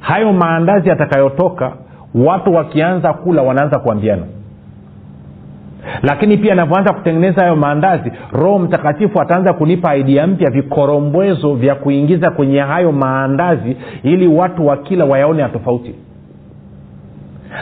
Hayo 0.00 0.32
maandazi 0.32 0.88
yatakayotoka 0.88 1.72
watu 2.14 2.54
wakianza 2.54 3.12
kula 3.12 3.42
wanaanza 3.42 3.78
kuambiana. 3.78 4.22
Lakini 6.02 6.36
pia 6.36 6.52
anavyoanza 6.52 6.92
kutengeneza 6.92 7.40
hayo 7.42 7.56
maandazi 7.56 8.12
roho 8.32 8.58
mtakatifu 8.58 9.20
ataanza 9.20 9.52
kunipa 9.52 9.90
aidia 9.90 10.26
mpya 10.26 10.50
vikorombwezo 10.50 11.54
vya 11.54 11.74
kuingiza 11.74 12.30
kwenye 12.30 12.60
hayo 12.60 12.92
maandazi 12.92 13.76
ili 14.02 14.26
watu 14.28 14.66
wakila 14.66 15.04
wayaone 15.04 15.42
ya 15.42 15.48
tofauti 15.48 15.94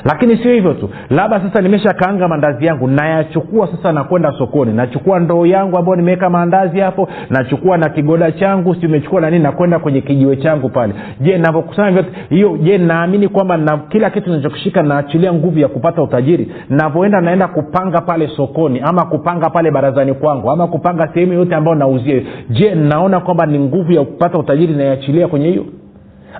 lakini 0.04 0.36
sio 0.36 0.52
hivyo 0.52 0.74
tu. 0.74 0.90
Labda 1.10 1.40
sasa 1.40 1.60
nimeshakaanga 1.60 2.28
mandazi 2.28 2.66
yangu 2.66 2.88
nayachukua 2.88 3.68
sasa 3.76 3.92
nakwenda 3.92 4.32
sokoni. 4.38 4.72
Nachukua 4.72 5.18
ndoo 5.20 5.46
yangu 5.46 5.78
ambayo 5.78 5.96
nimeweka 5.96 6.30
maandazi 6.30 6.80
hapo 6.80 7.08
nachukua 7.30 7.76
na 7.76 7.88
kigoda 7.88 8.32
changu 8.32 8.74
si 8.74 8.86
umechukua 8.86 9.20
na 9.20 9.30
nakwenda 9.30 9.78
kwenye 9.78 10.00
kijiwe 10.00 10.36
changu 10.36 10.68
pale. 10.68 10.94
Je 11.20 11.38
navyokusanya 11.38 11.90
vyote? 11.90 12.08
Hiyo 12.30 12.56
je 12.62 12.78
naamini 12.78 13.28
kwamba 13.28 13.56
na 13.56 13.76
kila 13.78 14.10
kitu 14.10 14.30
nachokishika 14.30 14.82
naachilia 14.82 15.32
nguvu 15.32 15.58
ya 15.58 15.68
kupata 15.68 16.02
utajiri? 16.02 16.52
Navyoenda 16.70 17.20
naenda 17.20 17.48
kupanga 17.48 18.00
pale 18.00 18.28
sokoni 18.28 18.80
ama 18.80 19.04
kupanga 19.04 19.50
pale 19.50 19.70
barazani 19.70 20.14
kwangu 20.14 20.50
ama 20.50 20.66
kupanga 20.66 21.08
sehemu 21.14 21.32
yote 21.32 21.54
ambayo 21.54 21.74
nauzia 21.76 22.22
je 22.50 22.74
naona 22.74 23.20
kwamba 23.20 23.46
ni 23.46 23.58
nguvu 23.58 23.92
ya 23.92 24.04
kupata 24.04 24.38
utajiri 24.38 24.74
naiachilia 24.74 25.28
kwenye 25.28 25.48
hiyo? 25.48 25.64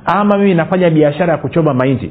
Ama 0.04 0.38
mimi 0.38 0.54
nafanya 0.54 0.90
biashara 0.90 1.32
ya 1.32 1.38
kuchoma 1.38 1.74
mahindi 1.74 2.10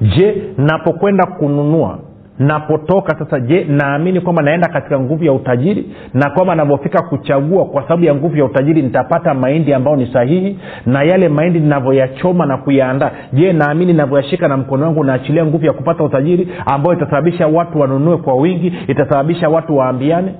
je 0.00 0.42
napokwenda 0.58 1.26
kununua 1.26 1.98
napotoka 2.38 3.18
sasa 3.18 3.40
je 3.40 3.64
naamini 3.64 4.20
kwamba 4.20 4.42
naenda 4.42 4.68
katika 4.68 5.00
nguvu 5.00 5.24
ya 5.24 5.32
utajiri? 5.32 5.86
Na 6.14 6.30
kwamba 6.30 6.54
navyofika 6.54 7.02
kuchagua 7.02 7.64
kwa 7.64 7.82
sababu 7.82 8.04
ya 8.04 8.14
nguvu 8.14 8.36
ya 8.36 8.44
utajiri 8.44 8.82
nitapata 8.82 9.34
mahindi 9.34 9.74
ambayo 9.74 9.96
ni 9.96 10.06
sahihi? 10.12 10.58
Na 10.86 11.02
yale 11.02 11.28
mahindi 11.28 11.60
ninavyoyachoma 11.60 12.46
na 12.46 12.56
kuyaandaa 12.56 13.10
je 13.32 13.52
naamini 13.52 13.92
navyoyashika 13.92 14.48
na 14.48 14.56
mkono 14.56 14.84
wangu 14.84 15.04
naachilia 15.04 15.46
nguvu 15.46 15.66
ya 15.66 15.72
kupata 15.72 16.04
utajiri 16.04 16.48
ambayo 16.66 16.96
itasababisha 16.96 17.46
watu 17.46 17.80
wanunue 17.80 18.16
kwa 18.16 18.34
wingi 18.34 18.72
itasababisha 18.88 19.48
watu 19.48 19.76
waambiane 19.76 20.34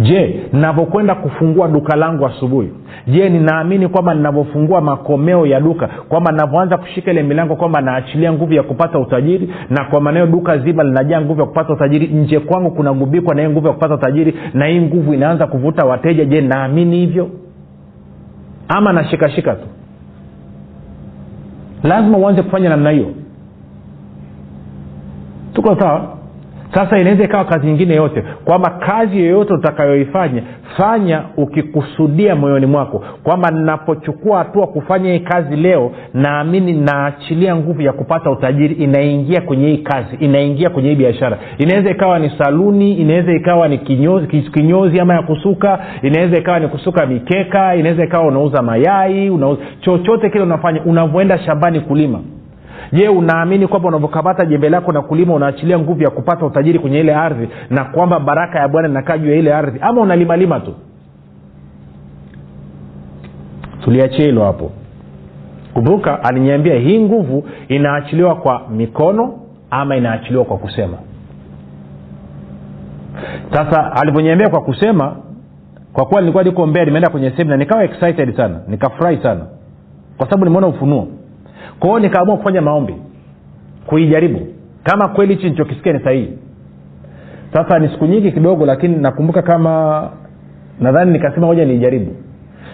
je 0.00 0.40
ninavyokwenda 0.52 1.14
kufungua 1.14 1.68
duka 1.68 1.96
langu 1.96 2.26
asubuhi? 2.26 2.70
Je 3.06 3.28
ninaamini 3.28 3.88
kwamba 3.88 4.14
ninavyofungua 4.14 4.80
makomeo 4.80 5.46
ya 5.46 5.60
duka 5.60 5.88
kwamba 6.08 6.32
navyoanza 6.32 6.76
kushika 6.78 7.10
ile 7.10 7.22
milango 7.22 7.56
kwamba 7.56 7.80
naachilia 7.80 8.32
nguvu 8.32 8.52
ya 8.52 8.62
kupata 8.62 8.98
utajiri? 8.98 9.54
Na 9.70 9.84
kwa 9.84 10.00
maanao 10.00 10.26
duka 10.26 10.58
zima 10.58 10.82
linajaa 10.84 11.20
nguvu 11.20 11.40
ya 11.40 11.46
kupata 11.46 11.72
utajiri 11.72 12.06
nje 12.06 12.40
kwangu 12.40 12.70
kunagubikwa 12.70 13.34
na 13.34 13.42
hii 13.42 13.48
nguvu 13.48 13.66
ya 13.66 13.72
kupata 13.72 13.94
utajiri 13.94 14.34
na 14.54 14.66
hii 14.66 14.80
nguvu 14.80 15.14
inaanza 15.14 15.46
kuvuta 15.46 15.86
wateja? 15.86 16.24
Je 16.24 16.40
naamini 16.40 16.96
hivyo? 16.96 17.30
Ama 18.68 18.92
nashikashika 18.92 19.54
tu? 19.54 19.66
Lazima 21.82 22.18
uanze 22.18 22.42
kufanya 22.42 22.68
namna 22.68 22.90
hiyo. 22.90 23.06
Tuko 25.52 25.76
sawa 25.80 26.13
sasa 26.74 26.98
inaweza 26.98 27.24
ikawa 27.24 27.44
kazi 27.44 27.66
nyingine 27.66 27.94
yote 27.94 28.24
kwamba 28.44 28.70
kazi 28.70 29.18
yoyote 29.18 29.54
utakayoifanya 29.54 30.42
fanya 30.76 31.22
ukikusudia 31.36 32.36
moyoni 32.36 32.66
mwako 32.66 33.04
kwamba 33.22 33.50
ninapochukua 33.50 34.38
hatua 34.38 34.66
kufanya 34.66 35.12
hii 35.12 35.20
kazi 35.20 35.56
leo 35.56 35.90
naamini 36.14 36.72
naachilia 36.72 37.56
nguvu 37.56 37.82
ya 37.82 37.92
kupata 37.92 38.30
utajiri 38.30 38.74
inaingia 38.74 39.40
kwenye 39.40 39.66
hii 39.68 39.78
kazi 39.78 40.16
inaingia 40.20 40.70
kwenye 40.70 40.88
hii 40.88 40.94
biashara. 40.96 41.38
Inaweza 41.58 41.90
ikawa 41.90 42.18
ni 42.18 42.30
saluni 42.38 42.92
inaweza 42.94 43.32
ikawa 43.32 43.68
ni 43.68 43.78
kinyozi, 43.78 44.26
kinyozi 44.26 45.00
ama 45.00 45.14
ya 45.14 45.22
kusuka 45.22 45.78
inaweza 46.02 46.38
ikawa 46.38 46.60
ni 46.60 46.68
kusuka 46.68 47.06
mikeka 47.06 47.74
inaweza 47.76 48.04
ikawa 48.04 48.26
unauza 48.26 48.62
mayai 48.62 49.30
unauza 49.30 49.62
chochote 49.80 50.30
kile 50.30 50.44
unafanya 50.44 50.82
unavyoenda 50.84 51.38
shambani 51.38 51.80
kulima 51.80 52.20
je 52.94 53.08
unaamini 53.08 53.66
kwamba 53.66 53.88
unavyokamata 53.88 54.46
jembe 54.46 54.68
lako 54.68 54.92
na 54.92 55.02
kulima 55.02 55.34
unaachilia 55.34 55.78
nguvu 55.78 56.02
ya 56.02 56.10
kupata 56.10 56.46
utajiri 56.46 56.78
kwenye 56.78 57.00
ile 57.00 57.14
ardhi 57.14 57.48
na 57.70 57.84
kwamba 57.84 58.20
baraka 58.20 58.58
ya 58.58 58.68
bwana 58.68 58.88
inakaa 58.88 59.18
juu 59.18 59.30
ya 59.30 59.36
ile 59.36 59.54
ardhi? 59.54 59.78
Ama 59.82 60.00
unalimalima 60.00 60.60
tu? 60.60 60.74
Tuliachia 63.84 64.24
hilo 64.24 64.44
hapo. 64.44 64.70
Kumbuka 65.74 66.24
aliniambia 66.24 66.74
hii 66.74 67.00
nguvu 67.00 67.44
inaachiliwa 67.68 68.34
kwa 68.36 68.62
mikono 68.70 69.34
ama 69.70 69.96
inaachiliwa 69.96 70.44
kwa 70.44 70.58
kusema. 70.58 70.96
Sasa 73.52 73.92
alivyoniambia 73.96 74.48
kwa 74.48 74.60
kusema 74.60 75.16
kwa 75.92 76.06
kuwa 76.06 76.20
nilikuwa 76.20 76.44
niko 76.44 76.66
mbea 76.66 76.84
nimeenda 76.84 77.10
kwenye 77.10 77.30
semina 77.30 77.56
nikawa 77.56 77.84
excited 77.84 78.36
sana 78.36 78.60
nikafurahi 78.68 79.16
sana. 79.22 79.40
Kwa 80.16 80.26
sababu 80.26 80.44
nimeona 80.44 80.66
ufunuo 80.66 81.08
kwa 81.78 81.88
hiyo 81.88 81.98
nikaamua 82.00 82.36
kufanya 82.36 82.62
maombi 82.62 82.94
kuijaribu. 83.86 84.40
Kama 84.82 85.08
kweli 85.08 85.34
hichi 85.34 85.50
nichokisikia 85.50 85.92
ni 85.92 86.00
sahihi. 86.00 86.28
Sasa 87.52 87.78
ni 87.78 87.88
siku 87.88 88.06
nyingi 88.06 88.32
kidogo 88.32 88.66
lakini 88.66 88.96
nakumbuka 88.96 89.42
kama 89.42 90.08
nadhani 90.80 91.12
nikasema 91.12 91.46
moja 91.46 91.64
niijaribu. 91.64 92.16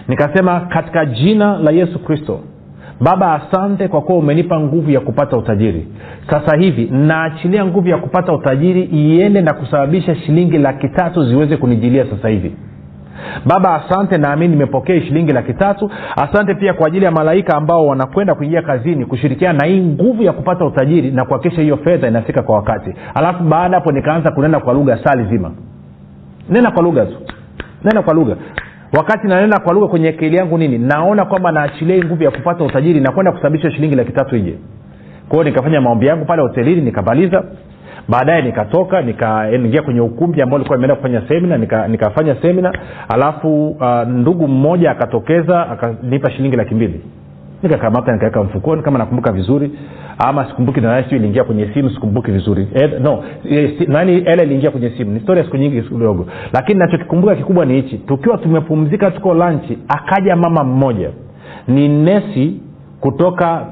Nikasema 0.07 0.59
katika 0.59 1.05
jina 1.05 1.57
la 1.57 1.71
yesu 1.71 1.99
kristo 1.99 2.39
baba 3.01 3.33
asante 3.33 3.87
kwa 3.87 4.01
kuwa 4.01 4.17
umenipa 4.17 4.59
nguvu 4.59 4.91
ya 4.91 4.99
kupata 4.99 5.37
utajiri. 5.37 5.87
Sasa 6.29 6.57
hivi 6.57 6.85
naachilia 6.91 7.65
nguvu 7.65 7.87
ya 7.87 7.97
kupata 7.97 8.33
utajiri 8.33 8.83
iende 8.83 9.41
na 9.41 9.53
kusababisha 9.53 10.15
shilingi 10.15 10.57
laki 10.57 10.89
tatu 10.89 11.25
ziweze 11.25 11.57
kunijilia 11.57 12.05
sasa 12.05 12.29
hivi 12.29 12.51
baba 13.45 13.83
asante 13.85 14.17
naamini 14.17 14.53
nimepokea 14.53 15.01
shilingi 15.01 15.31
laki 15.31 15.53
tatu. 15.53 15.91
Asante 16.15 16.55
pia 16.55 16.73
kwa 16.73 16.87
ajili 16.87 17.05
ya 17.05 17.11
malaika 17.11 17.57
ambao 17.57 17.87
wanakwenda 17.87 18.35
kuingia 18.35 18.61
kazini 18.61 19.05
kushirikiana 19.05 19.59
na 19.59 19.65
hii 19.65 19.81
nguvu 19.81 20.23
ya 20.23 20.33
kupata 20.33 20.65
utajiri 20.65 21.11
na 21.11 21.25
kuhakikisha 21.25 21.61
hiyo 21.61 21.77
fedha 21.77 22.07
inafika 22.07 22.41
kwa 22.43 22.55
wakati. 22.55 22.93
Alafu 23.13 23.43
baada 23.43 23.75
hapo 23.77 23.91
nikaanza 23.91 24.31
kunena 24.31 24.59
kwa 24.59 24.73
lugha 24.73 24.99
sali 25.03 25.23
zima. 25.25 25.51
Nena 26.49 26.71
kwa 26.71 26.83
lugha 26.83 27.05
tu. 27.05 27.17
Nena 27.83 28.01
kwa 28.01 28.13
lugha. 28.13 28.35
Wakati 28.97 29.27
nanena 29.27 29.59
kwa 29.59 29.73
lugha 29.73 29.87
kwenye 29.87 30.09
akili 30.09 30.35
yangu 30.35 30.57
nini? 30.57 30.77
Naona 30.77 31.25
kwamba 31.25 31.51
naachilia 31.51 32.05
nguvu 32.05 32.23
ya 32.23 32.31
kupata 32.31 32.63
utajiri 32.63 32.99
na 32.99 33.11
kwenda 33.11 33.31
kusababisha 33.31 33.71
shilingi 33.71 33.95
laki 33.95 34.11
tatu 34.11 34.35
ije. 34.35 34.55
Kwao 35.29 35.43
nikafanya 35.43 35.81
maombi 35.81 36.05
yangu 36.05 36.25
pale 36.25 36.41
hotelini 36.41 36.81
nikamaliza 36.81 37.43
baadaye 38.11 38.41
nikatoka 38.41 39.01
nikaingia 39.01 39.81
kwenye 39.81 40.01
ukumbi 40.01 40.41
ambao 40.41 40.59
likuwa 40.59 40.77
nimeenda 40.77 40.95
kufanya 40.95 41.21
semina 41.27 41.57
nika, 41.57 41.87
nikafanya 41.87 42.35
semina 42.41 42.73
alafu 43.09 43.67
uh, 43.69 44.01
ndugu 44.07 44.47
mmoja 44.47 44.91
akatokeza 44.91 45.69
akanipa 45.69 46.31
shilingi 46.31 46.55
laki 46.55 46.75
mbili. 46.75 47.01
Nikakamata 47.63 48.11
nikaweka 48.13 48.43
mfukoni 48.43 48.81
kama 48.81 48.99
nakumbuka 48.99 49.31
vizuri. 49.31 49.71
Ama 50.17 50.45
sikumbuki 50.45 50.81
nani 50.81 51.05
siu 51.09 51.17
iliingia 51.17 51.43
kwenye 51.43 51.69
simu 51.73 51.89
sikumbuki 51.89 52.31
vizuri. 52.31 52.67
Ed, 52.73 53.01
no 53.01 53.23
e, 53.51 53.73
nani 53.87 54.11
ele 54.13 54.43
iliingia 54.43 54.71
kwenye 54.71 54.89
simu. 54.89 55.11
Ni 55.11 55.19
storia 55.19 55.43
siku 55.43 55.57
nyingi 55.57 55.81
kidogo 55.81 56.25
lakini 56.53 56.79
nachokikumbuka 56.79 57.35
kikubwa 57.35 57.65
ni 57.65 57.73
hichi. 57.81 57.97
Tukiwa 57.97 58.37
tumepumzika 58.37 59.11
tuko 59.11 59.33
lanchi 59.33 59.77
akaja 59.87 60.35
mama 60.35 60.63
mmoja. 60.63 61.09
Ni 61.67 61.87
nesi 61.89 62.59
kutoka 63.01 63.65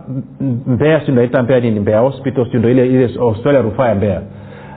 mbea 0.67 1.01
si 1.05 1.12
naita 1.12 1.43
mbea 1.43 1.59
nini? 1.59 1.79
Mbea 1.79 2.00
hospital 2.00 2.51
si 2.51 2.57
ndo 2.57 2.69
ile 2.69 2.88
ile 2.88 3.07
hospitali 3.17 3.55
ya 3.55 3.62
rufaa 3.62 3.89
ya 3.89 3.95
mbea 3.95 4.21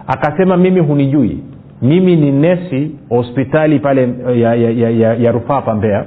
akasema 0.07 0.57
mimi 0.57 0.81
hunijui. 0.81 1.39
Mimi 1.83 2.17
ni 2.17 2.31
nesi 2.33 2.91
hospitali 3.09 3.79
pale 3.79 4.09
ya, 4.37 4.55
ya, 4.55 4.71
ya, 4.71 4.91
ya, 4.91 5.15
ya 5.15 5.33
rufaa 5.33 5.61
pa 5.61 5.75
mbea 5.75 6.05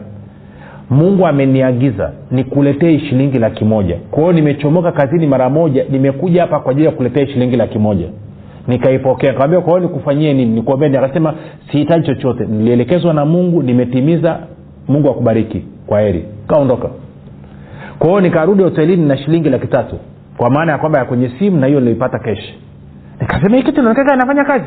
mungu 0.90 1.28
ameniagiza 1.28 2.12
nikuletee 2.32 3.00
shilingi 3.00 3.40
laki 3.40 3.66
moja. 3.66 3.98
Kwa 4.12 4.34
nimechomoka 4.34 4.92
kazini 4.92 5.28
mara 5.28 5.50
moja 5.50 5.86
nimekuja 5.90 6.42
hapa 6.42 6.60
kwa 6.60 6.72
ajili 6.72 6.86
ya 6.86 6.92
kuletea 6.92 7.28
shilingi 7.28 7.56
laki 7.56 7.80
moja. 7.80 8.08
Nikaipokea. 8.68 9.34
Kaambia 9.34 9.62
kwa 9.62 9.80
nikufanyie 9.80 10.34
nini? 10.34 10.52
Nikuombeni 10.52 10.98
akasema 10.98 11.34
sihitaji 11.72 12.06
chochote. 12.06 12.46
Nilielekezwa 12.46 13.14
na 13.14 13.26
mungu 13.26 13.64
nimetimiza. 13.64 14.40
Mungu 14.88 15.10
akubariki. 15.10 15.64
Kwa 15.88 16.02
heri. 16.02 16.26
Kaondoka 16.48 16.90
kwa 18.00 18.08
hiyo 18.08 18.22
nikarudi 18.22 18.64
hotelini 18.64 19.06
na 19.06 19.18
shilingi 19.18 19.50
laki 19.50 19.68
tatu. 19.68 20.00
Kwa 20.38 20.50
maana 20.50 20.72
ya 20.72 20.78
kwamba 20.78 21.00
ya 21.00 21.06
kwenye 21.06 21.30
simu 21.40 21.58
na 21.58 21.68
hiyo 21.68 21.80
nilioipata 21.80 22.20
keshi 22.20 22.60
nikasema 23.22 23.58
hii 23.58 23.64
kitu 23.64 23.82
naonekana 23.82 24.14
inafanya 24.16 24.44
kazi. 24.44 24.66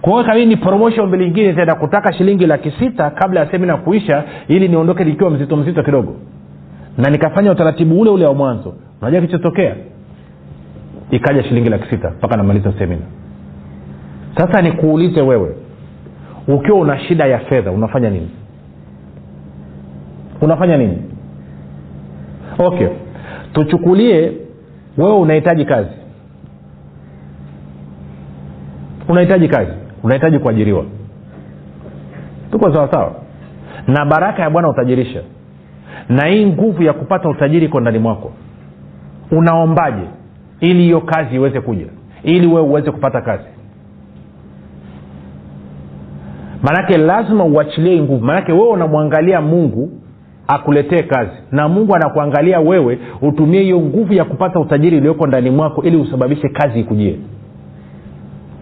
Kwa 0.00 0.12
hiyo 0.12 0.24
kabidi 0.24 0.46
nipromoshe 0.46 1.00
ombi 1.00 1.18
lingine 1.18 1.52
tena 1.52 1.74
kutaka 1.74 2.12
shilingi 2.12 2.46
laki 2.46 2.70
sita 2.78 3.10
kabla 3.10 3.40
ya 3.40 3.50
semina 3.50 3.76
kuisha 3.76 4.24
ili 4.48 4.68
niondoke 4.68 5.04
nikiwa 5.04 5.30
mzito 5.30 5.56
mzito 5.56 5.82
kidogo. 5.82 6.16
Na 6.98 7.10
nikafanya 7.10 7.52
utaratibu 7.52 8.00
ule 8.00 8.10
ule 8.10 8.26
wa 8.26 8.34
mwanzo. 8.34 8.74
Unajua 9.02 9.20
kilichotokea? 9.20 9.74
Ikaja 11.10 11.42
shilingi 11.44 11.70
laki 11.70 11.90
sita 11.90 12.10
mpaka 12.10 12.36
namaliza 12.36 12.72
semina. 12.78 13.02
Sasa 14.36 14.62
nikuulize 14.62 15.20
wewe 15.22 15.56
ukiwa 16.48 16.78
una 16.78 16.98
shida 16.98 17.26
ya 17.26 17.38
fedha 17.38 17.70
unafanya 17.70 18.10
nini? 18.10 18.30
Unafanya 20.40 20.76
nini 20.76 20.98
okay. 22.66 22.88
Tuchukulie 23.52 24.32
wewe 24.98 25.12
unahitaji 25.16 25.64
kazi. 25.64 25.90
Unahitaji 29.08 29.48
kazi. 29.48 29.70
Unahitaji 30.02 30.38
kuajiriwa. 30.38 30.84
Tuko 32.50 32.72
sawasawa 32.72 33.14
na 33.86 34.04
baraka 34.04 34.42
ya 34.42 34.50
bwana 34.50 34.68
utajirisha. 34.68 35.22
Na 36.08 36.26
hii 36.26 36.46
nguvu 36.46 36.82
ya 36.82 36.92
kupata 36.92 37.28
utajiri 37.28 37.66
iko 37.66 37.80
ndani 37.80 37.98
mwako. 37.98 38.32
Unaombaje? 39.30 40.02
Ili 40.60 40.82
hiyo 40.82 41.00
kazi 41.00 41.34
iweze 41.34 41.60
kuja. 41.60 41.86
Ili 42.22 42.46
wewe 42.46 42.60
uweze 42.60 42.90
kupata 42.90 43.20
kazi. 43.20 43.44
Maanake 46.62 46.96
lazima 46.98 47.44
uachilie 47.44 47.92
hii 47.94 48.00
nguvu. 48.02 48.24
Maanake 48.24 48.52
wewe 48.52 48.68
unamwangalia 48.68 49.40
mungu 49.40 49.90
akuletee 50.54 51.02
kazi. 51.02 51.30
Na 51.52 51.68
mungu 51.68 51.94
anakuangalia 51.94 52.60
wewe 52.60 52.98
utumie 53.22 53.62
hiyo 53.62 53.80
nguvu 53.80 54.12
ya 54.12 54.24
kupata 54.24 54.60
utajiri 54.60 54.96
ulioko 54.96 55.26
ndani 55.26 55.50
mwako 55.50 55.82
ili 55.82 55.96
usababishe 55.96 56.48
kazi 56.48 56.80
ikujie. 56.80 57.16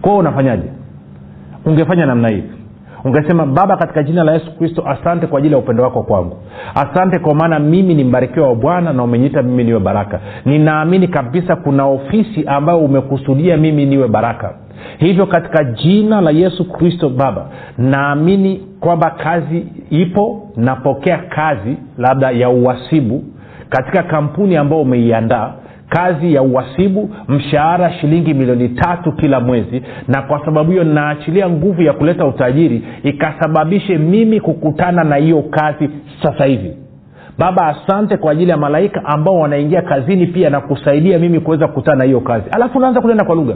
Kwao 0.01 0.17
unafanyaje? 0.17 0.63
Ungefanya 1.65 2.05
namna 2.05 2.29
hii. 2.29 2.43
Ungesema 3.03 3.45
baba 3.45 3.77
katika 3.77 4.03
jina 4.03 4.23
la 4.23 4.33
yesu 4.33 4.57
kristo 4.57 4.83
asante 4.87 5.27
kwa 5.27 5.39
ajili 5.39 5.53
ya 5.53 5.59
upendo 5.59 5.83
wako 5.83 6.03
kwangu. 6.03 6.37
Asante 6.75 7.19
kwa 7.19 7.35
maana 7.35 7.59
mimi 7.59 7.93
ni 7.95 8.03
mbarikiwa 8.03 8.47
wa 8.47 8.55
bwana 8.55 8.93
na 8.93 9.03
umenyita 9.03 9.41
mimi 9.43 9.63
niwe 9.63 9.79
baraka. 9.79 10.19
Ninaamini 10.45 11.07
kabisa 11.07 11.55
kuna 11.55 11.85
ofisi 11.85 12.43
ambayo 12.47 12.79
umekusudia 12.79 13.57
mimi 13.57 13.85
niwe 13.85 14.07
baraka 14.07 14.53
hivyo 14.97 15.25
katika 15.25 15.63
jina 15.63 16.21
la 16.21 16.31
yesu 16.31 16.71
kristo 16.71 17.09
baba 17.09 17.45
naamini 17.77 18.61
kwamba 18.79 19.09
kazi 19.11 19.65
ipo 19.89 20.49
napokea 20.57 21.17
kazi 21.17 21.77
labda 21.97 22.31
ya 22.31 22.49
uhasibu 22.49 23.23
katika 23.69 24.03
kampuni 24.03 24.57
ambayo 24.57 24.81
umeiandaa 24.81 25.53
kazi 25.89 26.33
ya 26.33 26.41
uhasibu 26.41 27.09
mshahara 27.27 27.91
shilingi 27.93 28.33
milioni 28.33 28.69
tatu 28.69 29.11
kila 29.11 29.39
mwezi 29.39 29.81
na 30.07 30.21
kwa 30.21 30.45
sababu 30.45 30.71
hiyo 30.71 30.83
naachilia 30.83 31.49
nguvu 31.49 31.81
ya 31.81 31.93
kuleta 31.93 32.25
utajiri 32.25 32.83
ikasababishe 33.03 33.97
mimi 33.97 34.39
kukutana 34.39 35.03
na 35.03 35.15
hiyo 35.15 35.41
kazi 35.41 35.89
sasa 36.23 36.45
hivi. 36.45 36.73
Baba 37.37 37.67
asante 37.67 38.17
kwa 38.17 38.31
ajili 38.31 38.51
ya 38.51 38.57
malaika 38.57 39.05
ambao 39.05 39.39
wanaingia 39.39 39.81
kazini 39.81 40.27
pia 40.27 40.49
na 40.49 40.61
kusaidia 40.61 41.19
mimi 41.19 41.39
kuweza 41.39 41.67
kukutana 41.67 41.97
na 41.97 42.03
hiyo 42.03 42.19
kazi. 42.19 42.45
Alafu 42.51 42.77
unaanza 42.77 43.01
kunena 43.01 43.23
kwa 43.25 43.35
lugha 43.35 43.55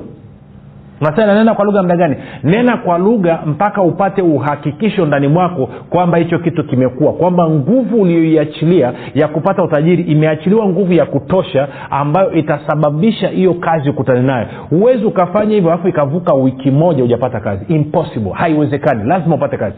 unasema 1.02 1.34
nena 1.34 1.54
kwa 1.54 1.66
lugha 1.66 1.84
mda 1.84 1.96
gani? 1.96 2.16
Nena 2.44 2.78
kwa 2.78 2.98
lugha 2.98 3.40
mpaka 3.46 3.82
upate 3.82 4.22
uhakikisho 4.22 5.06
ndani 5.06 5.28
mwako 5.28 5.70
kwamba 5.90 6.18
hicho 6.18 6.40
kitu 6.40 6.64
kimekuwa 6.64 7.14
kwamba 7.14 7.50
nguvu 7.50 8.02
uliyoiachilia 8.02 8.94
ya 9.16 9.28
kupata 9.28 9.64
utajiri 9.64 10.04
imeachiliwa 10.04 10.66
nguvu 10.68 10.94
ya 10.94 11.06
kutosha 11.06 11.68
ambayo 11.90 12.32
itasababisha 12.34 13.28
hiyo 13.28 13.54
kazi 13.54 13.90
ukutane 13.90 14.22
nayo. 14.22 14.48
Huwezi 14.70 15.06
ukafanya 15.06 15.56
hivyo 15.56 15.72
alafu 15.72 15.88
ikavuka 15.88 16.34
wiki 16.34 16.72
moja 16.72 17.02
hujapata 17.02 17.40
kazi. 17.40 17.66
Impossible. 17.74 18.32
Haiwezekani. 18.34 19.04
Lazima 19.04 19.36
upate 19.36 19.58
kazi. 19.58 19.78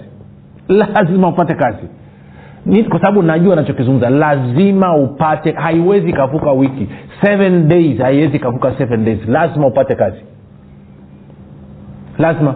Lazima 0.67 1.27
upate 1.27 1.53
kazi. 1.55 1.87
Kwa 2.89 2.99
sababu 2.99 3.21
najua 3.23 3.55
nachokizungumza 3.55 4.09
lazima 4.09 4.95
upate 4.97 5.51
haiwezi 5.51 6.09
ikavuka 6.09 6.51
wiki. 6.51 6.87
Seven 7.23 7.67
days 7.67 7.97
haiwezi 7.99 8.35
ikavuka 8.37 8.73
seven 8.77 9.05
days. 9.05 9.19
Lazima 9.27 9.67
upate 9.67 9.95
kazi 9.95 10.17
lazima. 12.17 12.55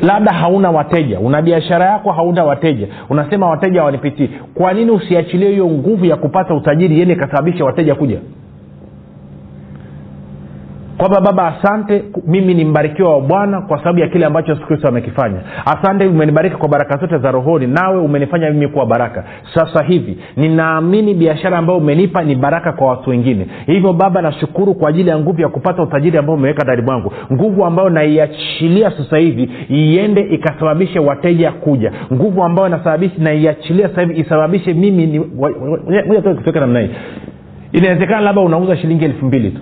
Labda 0.00 0.32
hauna 0.32 0.70
wateja. 0.70 1.20
Una 1.20 1.42
biashara 1.42 1.86
yako 1.86 2.12
hauna 2.12 2.44
wateja. 2.44 2.86
Unasema 3.10 3.50
wateja 3.50 3.80
hawanipitii. 3.80 4.30
Kwa 4.54 4.72
nini 4.72 4.90
usiachilie 4.90 5.50
hiyo 5.50 5.66
nguvu 5.66 6.04
ya 6.04 6.16
kupata 6.16 6.54
utajiri 6.54 6.98
yene 7.00 7.12
ikasababisha 7.12 7.64
wateja 7.64 7.94
kuja 7.94 8.18
kwamba 10.96 11.20
baba 11.20 11.46
asante 11.58 12.04
mimi 12.26 12.54
ni 12.54 12.64
mbarikiwa 12.64 13.14
wa 13.14 13.20
bwana 13.20 13.60
kwa 13.60 13.78
sababu 13.78 13.98
ya 13.98 14.08
kile 14.08 14.26
ambacho 14.26 14.52
yesu 14.52 14.66
kristo 14.66 14.88
amekifanya 14.88 15.40
asante 15.66 16.06
umenibariki 16.06 16.56
kwa 16.56 16.68
baraka 16.68 16.96
zote 16.98 17.18
za 17.18 17.30
rohoni 17.30 17.66
nawe 17.66 18.00
umenifanya 18.00 18.50
mimi 18.50 18.68
kuwa 18.68 18.86
baraka 18.86 19.24
sasa 19.54 19.84
hivi 19.84 20.18
ninaamini 20.36 21.14
biashara 21.14 21.58
ambayo 21.58 21.78
umenipa 21.78 22.22
ni 22.22 22.34
baraka 22.34 22.72
kwa 22.72 22.88
watu 22.88 23.10
wengine 23.10 23.46
hivyo 23.66 23.92
baba 23.92 24.22
nashukuru 24.22 24.74
kwa 24.74 24.88
ajili 24.88 25.10
ya 25.10 25.18
nguvu 25.18 25.40
ya 25.40 25.48
kupata 25.48 25.82
utajiri 25.82 26.18
ambao 26.18 26.34
umeweka 26.34 26.64
ndani 26.64 26.82
mwangu 26.82 27.12
nguvu 27.32 27.64
ambayo 27.64 27.90
naiachilia 27.90 28.90
sasa 28.90 29.16
hivi 29.16 29.50
iende 29.68 30.20
ikasababishe 30.20 30.98
wateja 30.98 31.52
kuja 31.52 31.92
nguvu 32.12 32.44
ambayo 32.44 32.80
naiachilia 33.18 33.88
sasa 33.88 34.00
hivi 34.00 34.20
isababishe 34.20 34.74
mimi 34.74 35.06
ni 35.06 35.20
namna 36.54 36.80
hii 36.80 36.90
inawezekana 37.72 38.20
labda 38.20 38.42
unauza 38.42 38.76
shilingi 38.76 39.04
elfu 39.04 39.26
mbili 39.26 39.50
tu 39.50 39.60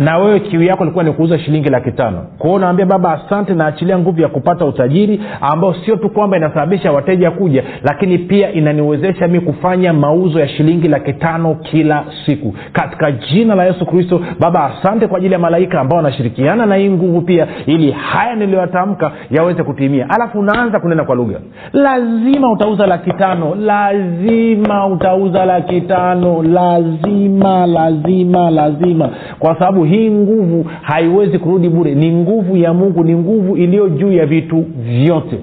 na 0.00 0.18
wewe 0.18 0.40
kiu 0.40 0.62
yako 0.62 0.82
ilikuwa 0.84 1.04
ni 1.04 1.12
kuuza 1.12 1.38
shilingi 1.38 1.68
laki 1.68 1.92
tano. 1.92 2.26
Kwao 2.38 2.54
unawambia 2.54 2.86
baba 2.86 3.12
asante 3.12 3.54
naachilia 3.54 3.98
nguvu 3.98 4.20
ya 4.20 4.28
kupata 4.28 4.64
utajiri 4.64 5.20
ambao 5.40 5.74
sio 5.74 5.96
tu 5.96 6.10
kwamba 6.10 6.36
inasababisha 6.36 6.92
wateja 6.92 7.30
kuja 7.30 7.64
lakini 7.82 8.18
pia 8.18 8.52
inaniwezesha 8.52 9.28
mi 9.28 9.40
kufanya 9.40 9.92
mauzo 9.92 10.40
ya 10.40 10.48
shilingi 10.48 10.88
laki 10.88 11.12
tano 11.12 11.54
kila 11.54 12.04
siku. 12.26 12.54
Katika 12.72 13.12
jina 13.12 13.54
la 13.54 13.64
yesu 13.64 13.86
kristo 13.86 14.20
baba 14.40 14.64
asante 14.64 15.06
kwa 15.06 15.18
ajili 15.18 15.32
ya 15.32 15.38
malaika 15.38 15.80
ambao 15.80 15.96
wanashirikiana 15.96 16.66
na 16.66 16.76
hii 16.76 16.90
nguvu 16.90 17.20
pia 17.20 17.46
ili 17.66 17.90
haya 17.90 18.34
niliyoyatamka 18.34 19.12
yaweze 19.30 19.62
kutimia. 19.62 20.06
Alafu 20.10 20.38
unaanza 20.38 20.80
kunena 20.80 21.04
kwa 21.04 21.14
lugha. 21.14 21.40
Lazima 21.72 22.52
utauza 22.52 22.86
laki 22.86 23.12
tano 23.12 23.54
lazima 23.54 24.86
utauza 24.86 25.44
laki 25.44 25.80
tano 25.80 26.42
lazima 26.42 27.66
lazima 27.66 28.50
lazima. 28.50 29.10
Kwa 29.38 29.54
sababu 29.58 29.84
hii 29.90 30.10
nguvu 30.10 30.70
haiwezi 30.82 31.38
kurudi 31.38 31.68
bure. 31.68 31.94
Ni 31.94 32.12
nguvu 32.12 32.56
ya 32.56 32.74
mungu 32.74 33.04
ni 33.04 33.14
nguvu 33.14 33.56
iliyo 33.56 33.88
juu 33.88 34.12
ya 34.12 34.26
vitu 34.26 34.64
vyote. 34.78 35.38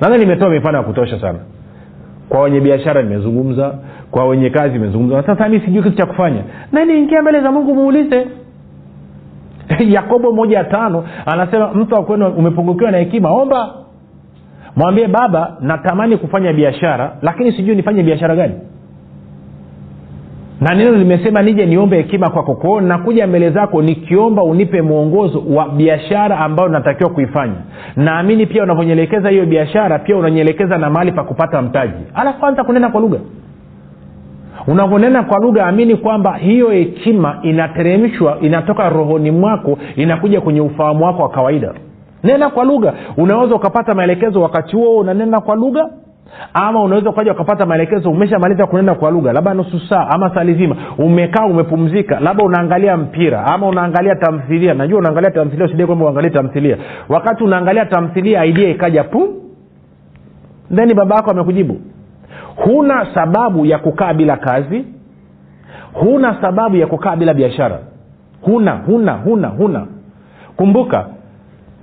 Nadhani 0.00 0.24
nimetoa 0.24 0.50
mifano 0.50 0.78
ya 0.78 0.84
kutosha 0.84 1.20
sana. 1.20 1.38
Kwa 2.28 2.40
wenye 2.42 2.60
biashara 2.60 3.02
nimezungumza 3.02 3.74
kwa 4.10 4.24
wenye 4.24 4.50
kazi 4.50 4.72
nimezungumza. 4.72 5.22
Sasa 5.22 5.48
mi 5.48 5.60
sijui 5.60 5.82
kitu 5.82 5.96
cha 5.96 6.06
kufanya. 6.06 6.42
Na 6.72 6.84
niingia 6.84 7.22
mbele 7.22 7.40
za 7.40 7.52
mungu 7.52 7.74
muulize. 7.74 8.26
Yakobo 9.94 10.32
moja 10.32 10.58
ya 10.58 10.64
tano 10.64 11.04
anasema 11.26 11.74
mtu 11.74 11.96
akwenu 11.96 12.28
umepungukiwa 12.28 12.90
na 12.90 12.98
hekima 12.98 13.30
omba. 13.30 13.74
Mwambie 14.76 15.08
baba 15.08 15.56
natamani 15.60 16.16
kufanya 16.16 16.52
biashara 16.52 17.16
lakini 17.22 17.52
sijui 17.52 17.76
nifanye 17.76 18.02
biashara 18.02 18.36
gani 18.36 18.54
na 20.62 20.74
neno 20.74 20.90
limesema 20.92 21.42
nije 21.42 21.66
niombe 21.66 21.96
hekima 21.96 22.30
kwako. 22.30 22.54
Kwao 22.54 22.80
nakuja 22.80 23.26
mbele 23.26 23.50
zako 23.50 23.82
nikiomba 23.82 24.42
unipe 24.42 24.82
mwongozo 24.82 25.42
wa 25.54 25.68
biashara 25.68 26.38
ambayo 26.38 26.68
natakiwa 26.68 27.10
kuifanya. 27.10 27.54
Naamini 27.96 28.46
pia 28.46 28.62
unavyonyelekeza 28.62 29.28
hiyo 29.28 29.46
biashara 29.46 29.98
pia 29.98 30.16
unanyelekeza 30.16 30.78
na 30.78 30.90
mahali 30.90 31.12
pa 31.12 31.24
kupata 31.24 31.62
mtaji. 31.62 31.92
Ala 32.14 32.32
kwanza 32.32 32.64
kunena 32.64 32.88
kwa 32.88 33.00
lugha. 33.00 33.18
Unavyonena 34.66 35.22
kwa 35.22 35.38
lugha 35.38 35.66
amini 35.66 35.96
kwamba 35.96 36.34
hiyo 36.36 36.70
hekima 36.70 37.38
inateremshwa 37.42 38.38
inatoka 38.40 38.88
rohoni 38.88 39.30
mwako 39.30 39.78
inakuja 39.96 40.40
kwenye 40.40 40.60
ufahamu 40.60 41.04
wako 41.04 41.22
wa 41.22 41.28
kawaida. 41.28 41.74
Nena 42.24 42.50
kwa 42.50 42.64
lugha. 42.64 42.92
Unaweza 43.16 43.54
ukapata 43.54 43.94
maelekezo 43.94 44.40
wakati 44.42 44.76
huo 44.76 44.96
unanena 44.98 45.40
kwa 45.40 45.56
lugha 45.56 45.88
ama 46.54 46.82
unaweza 46.82 47.10
ukaja 47.10 47.32
ukapata 47.32 47.66
maelekezo 47.66 48.10
umeshamaliza 48.10 48.66
kunenda 48.66 48.94
kwa 48.94 49.10
lugha 49.10 49.32
labda 49.32 49.54
nusu 49.54 49.80
saa 49.88 50.06
ama 50.14 50.34
saa 50.34 50.44
lizima 50.44 50.76
umekaa 50.98 51.46
umepumzika 51.46 52.20
labda 52.20 52.44
unaangalia 52.44 52.96
mpira 52.96 53.46
ama 53.46 53.66
unaangalia 53.68 54.14
tamthilia. 54.16 54.74
Najua 54.74 54.98
unaangalia 54.98 55.30
tamthilia 55.30 55.66
usidai 55.66 55.86
kwamba 55.86 56.04
uangalie 56.04 56.30
tamthilia. 56.30 56.76
Wakati 57.08 57.44
unaangalia 57.44 57.86
tamthilia 57.86 58.44
idea 58.44 58.68
ikaja 58.70 59.04
pu 59.04 59.28
theni 60.76 60.94
baba 60.94 61.16
yako 61.16 61.30
amekujibu. 61.30 61.80
Huna 62.56 63.06
sababu 63.14 63.66
ya 63.66 63.78
kukaa 63.78 64.14
bila 64.14 64.36
kazi. 64.36 64.84
Huna 65.92 66.36
sababu 66.40 66.76
ya 66.76 66.86
kukaa 66.86 67.16
bila 67.16 67.34
biashara. 67.34 67.78
Huna 68.42 68.72
huna 68.72 69.12
huna 69.12 69.48
huna. 69.48 69.86
Kumbuka 70.56 71.06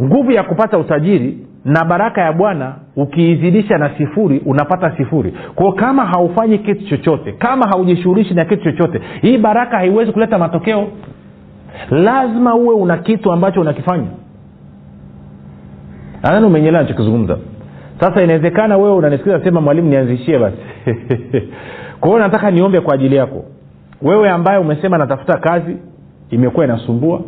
nguvu 0.01 0.31
ya 0.31 0.43
kupata 0.43 0.77
utajiri 0.77 1.37
na 1.65 1.85
baraka 1.85 2.21
ya 2.21 2.33
bwana 2.33 2.75
ukiizidisha 2.95 3.77
na 3.77 3.97
sifuri 3.97 4.41
unapata 4.45 4.97
sifuri. 4.97 5.33
Kwao 5.55 5.71
kama 5.71 6.05
haufanyi 6.05 6.57
kitu 6.57 6.85
chochote 6.85 7.31
kama 7.31 7.67
haujishughulishi 7.67 8.33
na 8.33 8.45
kitu 8.45 8.63
chochote 8.63 9.01
hii 9.21 9.37
baraka 9.37 9.77
haiwezi 9.77 10.11
kuleta 10.11 10.37
matokeo. 10.37 10.87
Lazima 11.91 12.55
uwe 12.55 12.75
una 12.75 12.97
kitu 12.97 13.31
ambacho 13.31 13.61
unakifanya. 13.61 14.07
Nadhani 16.23 16.45
umenyelewa 16.45 16.83
nachokizungumza 16.83 17.37
sasa 17.99 18.23
inawezekana 18.23 18.77
wewe 18.77 18.95
unanisikiza 18.95 19.43
sema 19.43 19.61
mwalimu 19.61 19.89
nianzishie 19.89 20.39
basi. 20.39 20.57
Kwa 21.99 22.09
hiyo 22.09 22.19
nataka 22.19 22.51
niombe 22.51 22.81
kwa 22.81 22.93
ajili 22.93 23.15
yako. 23.15 23.45
Wewe 24.01 24.29
ambaye 24.29 24.59
umesema 24.59 24.97
natafuta 24.97 25.37
kazi 25.37 25.77
imekuwa 26.29 26.65
inasumbua 26.65 27.21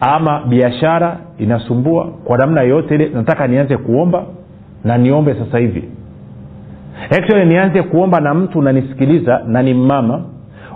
ama 0.00 0.40
biashara 0.48 1.16
inasumbua 1.38 2.04
kwa 2.24 2.38
namna 2.38 2.60
yoyote 2.62 2.94
ile 2.94 3.08
nataka 3.08 3.46
nianze 3.46 3.76
kuomba 3.76 4.24
na 4.84 4.98
niombe 4.98 5.34
sasa 5.34 5.58
hivi. 5.58 5.84
Actually 7.10 7.46
nianze 7.46 7.82
kuomba 7.82 8.20
na 8.20 8.34
mtu 8.34 8.58
unanisikiliza 8.58 9.40
na 9.46 9.62
ni 9.62 9.74
mmama 9.74 10.24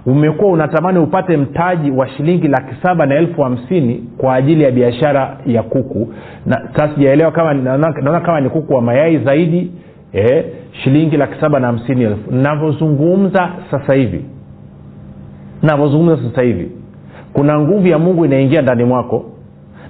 umekuwa 0.07 0.51
unatamani 0.53 0.99
upate 0.99 1.37
mtaji 1.37 1.91
wa 1.91 2.09
shilingi 2.09 2.49
laki 2.49 2.75
saba 2.83 3.07
na 3.07 3.15
elfu 3.15 3.43
hamsini 3.43 4.05
kwa 4.19 4.35
ajili 4.35 4.65
ya 4.65 4.71
biashara 4.71 5.37
ya 5.47 5.63
kuku. 5.63 6.13
Na 6.47 6.89
sijaelewa 6.95 7.33
kama 7.33 7.55
naona 7.55 8.21
kama 8.21 8.41
ni 8.41 8.49
kuku 8.51 8.75
wa 8.75 8.83
mayai 8.83 9.19
zaidi 9.19 9.73
eh, 10.13 10.45
shilingi 10.73 11.17
laki 11.17 11.41
saba 11.41 11.61
na 11.61 11.67
hamsini 11.67 12.03
elfu. 12.05 12.31
Navyozungumza 12.35 13.51
sasa 13.71 13.95
hivi. 13.95 14.25
Navyozungumza 15.63 16.17
sasa 16.31 16.43
hivi 16.43 16.71
kuna 17.33 17.61
nguvu 17.61 17.87
ya 17.87 17.99
mungu 17.99 18.25
inaingia 18.25 18.62
ndani 18.62 18.85
mwako 18.85 19.25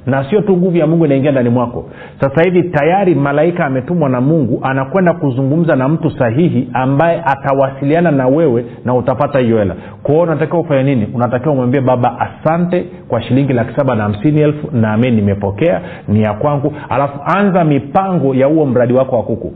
na 0.06 0.30
sio 0.30 0.40
tu 0.40 0.56
nguvu 0.56 0.76
ya 0.76 0.86
mungu 0.86 1.04
inaingia 1.06 1.32
ndani 1.32 1.48
mwako. 1.50 1.84
Sasa 2.20 2.42
hivi 2.42 2.62
tayari 2.62 3.14
malaika 3.14 3.66
ametumwa 3.66 4.08
na 4.08 4.20
mungu 4.20 4.60
anakwenda 4.62 5.12
kuzungumza 5.14 5.76
na 5.76 5.88
mtu 5.88 6.10
sahihi 6.10 6.68
ambaye 6.72 7.22
atawasiliana 7.24 8.10
na 8.10 8.26
wewe 8.28 8.64
na 8.84 8.94
utapata 8.94 9.38
hiyo 9.38 9.58
hela. 9.58 9.74
Kwao 10.02 10.20
unatakiwa 10.20 10.60
ufanye 10.60 10.82
nini? 10.82 11.08
Unatakiwa 11.14 11.52
umwambie 11.54 11.80
baba 11.80 12.16
asante 12.20 12.84
kwa 13.08 13.22
shilingi 13.22 13.52
laki 13.52 13.76
saba 13.76 13.94
na 13.94 14.02
hamsini 14.02 14.40
elfu 14.40 14.68
naamini 14.76 15.16
nimepokea 15.16 15.80
ni 16.08 16.22
ya 16.22 16.32
kwangu. 16.34 16.72
Alafu 16.88 17.18
anza 17.38 17.64
mipango 17.64 18.34
ya 18.34 18.46
huo 18.46 18.66
mradi 18.66 18.92
wako 18.92 19.16
wa 19.16 19.22
kuku 19.22 19.52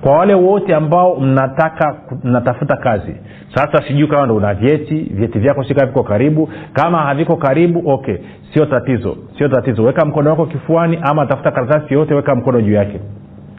kwa 0.00 0.12
wale 0.16 0.34
wote 0.34 0.74
ambao 0.74 1.20
mnataka 1.20 1.96
mnatafuta 2.24 2.76
kazi 2.76 3.14
sasa 3.54 3.82
sijui 3.88 4.06
kama 4.08 4.24
ndo 4.24 4.36
una 4.36 4.54
vyeti 4.54 4.94
vyeti 5.14 5.38
vyako 5.38 5.64
sika 5.64 5.86
viko 5.86 6.02
karibu. 6.02 6.48
Kama 6.72 6.98
haviko 6.98 7.36
karibu 7.36 7.90
okay 7.90 8.16
sio 8.54 8.66
tatizo 8.66 9.16
sio 9.38 9.48
tatizo. 9.48 9.82
Weka 9.84 10.04
mkono 10.04 10.30
wako 10.30 10.46
kifuani 10.46 10.98
ama 11.02 11.26
tafuta 11.26 11.50
karatasi 11.50 11.94
yote 11.94 12.14
weka 12.14 12.34
mkono 12.34 12.60
juu 12.60 12.72
yake. 12.72 13.00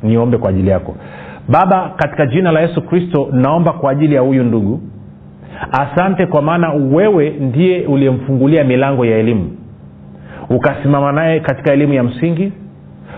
Niombe 0.04 0.38
kwa 0.38 0.50
ajili 0.50 0.70
yako. 0.70 0.96
Baba 1.50 1.92
katika 1.96 2.26
jina 2.26 2.52
la 2.52 2.62
yesu 2.62 2.82
kristo 2.82 3.30
naomba 3.32 3.74
kwa 3.74 3.92
ajili 3.92 4.16
ya 4.16 4.22
huyu 4.22 4.44
ndugu. 4.44 4.82
Asante 5.72 6.26
kwa 6.26 6.42
maana 6.42 6.74
wewe 6.74 7.30
ndiye 7.30 7.86
uliyemfungulia 7.86 8.64
milango 8.64 9.06
ya 9.06 9.18
elimu. 9.18 9.52
Ukasimama 10.50 11.12
naye 11.12 11.40
katika 11.40 11.74
elimu 11.74 11.94
ya 11.94 12.04
msingi. 12.04 12.52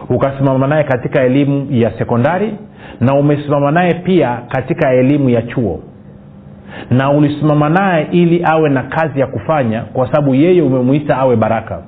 Ukasimama 0.10 0.68
naye 0.68 0.84
katika 0.84 1.22
elimu 1.24 1.68
ya 1.72 1.92
sekondari 1.98 2.54
na 3.00 3.14
umesimama 3.16 3.72
naye 3.72 3.94
pia 3.94 4.38
katika 4.50 4.92
elimu 4.94 5.30
ya 5.30 5.42
chuo. 5.42 5.80
Na 6.90 7.12
ulisimama 7.12 7.70
naye 7.70 8.08
ili 8.12 8.42
awe 8.46 8.70
na 8.70 8.84
kazi 8.84 9.20
ya 9.20 9.28
kufanya 9.28 9.82
kwa 9.82 10.08
sababu 10.12 10.36
yeye 10.36 10.62
umemwita 10.62 11.18
awe 11.18 11.36
baraka. 11.36 11.82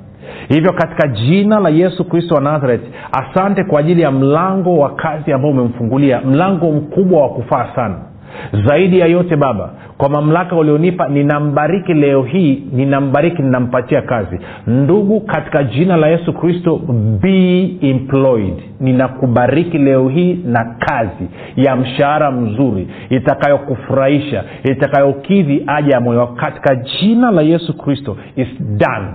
Hivyo 0.50 0.74
katika 0.74 1.08
jina 1.08 1.60
la 1.60 1.70
yesu 1.70 2.06
kristo 2.10 2.36
wa 2.36 2.42
nazaret 2.42 2.82
asante 3.12 3.64
kwa 3.64 3.80
ajili 3.80 4.02
ya 4.02 4.12
mlango 4.12 4.78
wa 4.78 4.96
kazi 4.96 5.34
ambao 5.34 5.52
umemfungulia 5.52 6.22
mlango 6.22 6.72
mkubwa 6.72 7.22
wa 7.22 7.30
kufaa 7.30 7.68
sana 7.76 7.96
zaidi 8.68 9.00
ya 9.00 9.08
yote 9.08 9.36
baba 9.36 9.70
kwa 9.98 10.10
mamlaka 10.10 10.56
ulionipa 10.56 11.08
ninambariki 11.08 11.94
leo 11.94 12.24
hii 12.24 12.64
ninambariki 12.74 13.42
ninampatia 13.42 14.02
kazi. 14.02 14.40
Ndugu 14.68 15.22
katika 15.22 15.64
jina 15.64 15.98
la 15.98 16.08
yesu 16.08 16.34
kristo 16.34 16.82
be 17.22 17.64
employed. 17.82 18.54
Ninakubariki 18.80 19.78
leo 19.78 20.10
hii 20.10 20.40
na 20.46 20.76
kazi 20.80 21.28
ya 21.56 21.76
mshahara 21.76 22.32
mzuri 22.32 22.88
itakayokufurahisha 23.10 24.44
itakayokidhi 24.64 25.64
haja 25.66 25.94
ya 25.94 26.00
moyo 26.02 26.28
katika 26.28 26.76
jina 26.76 27.32
la 27.32 27.42
yesu 27.42 27.78
kristo 27.78 28.18
is 28.36 28.48
done 28.60 29.08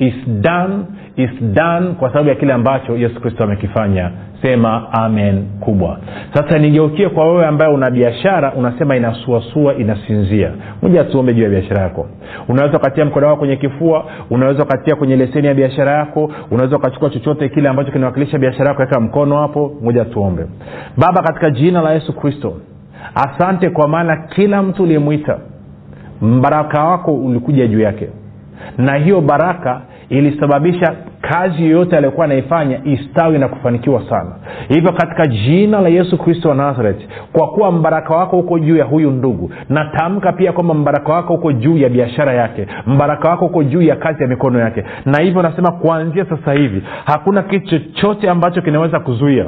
is 0.00 0.14
done 0.26 0.84
is 1.16 1.30
done 1.42 1.86
kwa 1.98 2.08
sababu 2.08 2.28
ya 2.28 2.34
kile 2.34 2.52
ambacho 2.52 2.96
yesu 2.96 3.20
kristo 3.20 3.44
amekifanya. 3.44 4.10
Sema 4.42 4.92
amen 4.92 5.44
kubwa. 5.60 5.98
Sasa 6.34 6.58
nigeukie 6.58 7.08
kwa 7.08 7.24
wewe 7.32 7.46
ambaye 7.46 7.72
una 7.74 7.90
biashara 7.90 8.52
unasema 8.54 8.96
inasuasua 8.96 9.74
inasinzia. 9.74 10.50
Moja 10.82 11.04
tuombe 11.04 11.34
juu 11.34 11.42
ya 11.42 11.48
biashara 11.48 11.82
yako. 11.82 12.06
Unaweza 12.48 12.76
ukatia 12.78 13.04
mkono 13.04 13.26
wako 13.26 13.38
kwenye 13.38 13.56
kifua 13.56 14.04
unaweza 14.30 14.62
ukatia 14.62 14.96
kwenye 14.96 15.16
leseni 15.16 15.46
ya 15.46 15.54
biashara 15.54 15.92
yako 15.92 16.30
unaweza 16.50 16.76
ukachukua 16.76 17.10
chochote 17.10 17.48
kile 17.48 17.68
ambacho 17.68 17.92
kinawakilisha 17.92 18.38
biashara 18.38 18.68
yako 18.68 18.82
weka 18.82 19.00
mkono 19.00 19.36
hapo 19.38 19.72
moja 19.82 20.04
tuombe. 20.04 20.46
Baba 20.96 21.22
katika 21.22 21.50
jina 21.50 21.80
la 21.82 21.92
yesu 21.92 22.12
kristo 22.16 22.56
asante 23.14 23.70
kwa 23.70 23.88
maana 23.88 24.16
kila 24.16 24.62
mtu 24.62 24.82
uliyemwita 24.82 25.38
mbaraka 26.22 26.84
wako 26.84 27.14
ulikuja 27.14 27.66
juu 27.66 27.80
yake 27.80 28.08
na 28.78 28.94
hiyo 28.94 29.20
baraka 29.20 29.80
ilisababisha 30.08 30.94
kazi 31.20 31.62
yoyote 31.62 31.96
aliyokuwa 31.96 32.24
anaifanya 32.26 32.80
istawi 32.84 33.38
na 33.38 33.48
kufanikiwa 33.48 34.02
sana. 34.10 34.32
Hivyo 34.68 34.92
katika 34.92 35.26
jina 35.26 35.80
la 35.80 35.88
yesu 35.88 36.18
kristo 36.18 36.48
wa 36.48 36.54
nazareti 36.54 37.08
kwa 37.32 37.48
kuwa 37.48 37.72
mbaraka 37.72 38.14
wako 38.16 38.36
huko 38.36 38.58
juu 38.58 38.76
ya 38.76 38.84
huyu 38.84 39.10
ndugu 39.10 39.50
natamka 39.68 40.32
pia 40.32 40.52
kwamba 40.52 40.74
mbaraka 40.74 41.12
wako 41.12 41.32
huko 41.34 41.52
juu 41.52 41.76
ya 41.76 41.88
biashara 41.88 42.32
yake 42.32 42.66
mbaraka 42.86 43.28
wako 43.28 43.46
huko 43.46 43.62
juu 43.64 43.82
ya 43.82 43.96
kazi 43.96 44.22
ya 44.22 44.28
mikono 44.28 44.58
yake. 44.58 44.84
Na 45.04 45.22
hivyo 45.22 45.42
nasema 45.42 45.72
kuanzia 45.72 46.24
sasa 46.24 46.52
hivi 46.52 46.82
hakuna 47.04 47.42
kitu 47.42 47.68
chochote 47.78 48.30
ambacho 48.30 48.62
kinaweza 48.62 49.00
kuzuia 49.00 49.46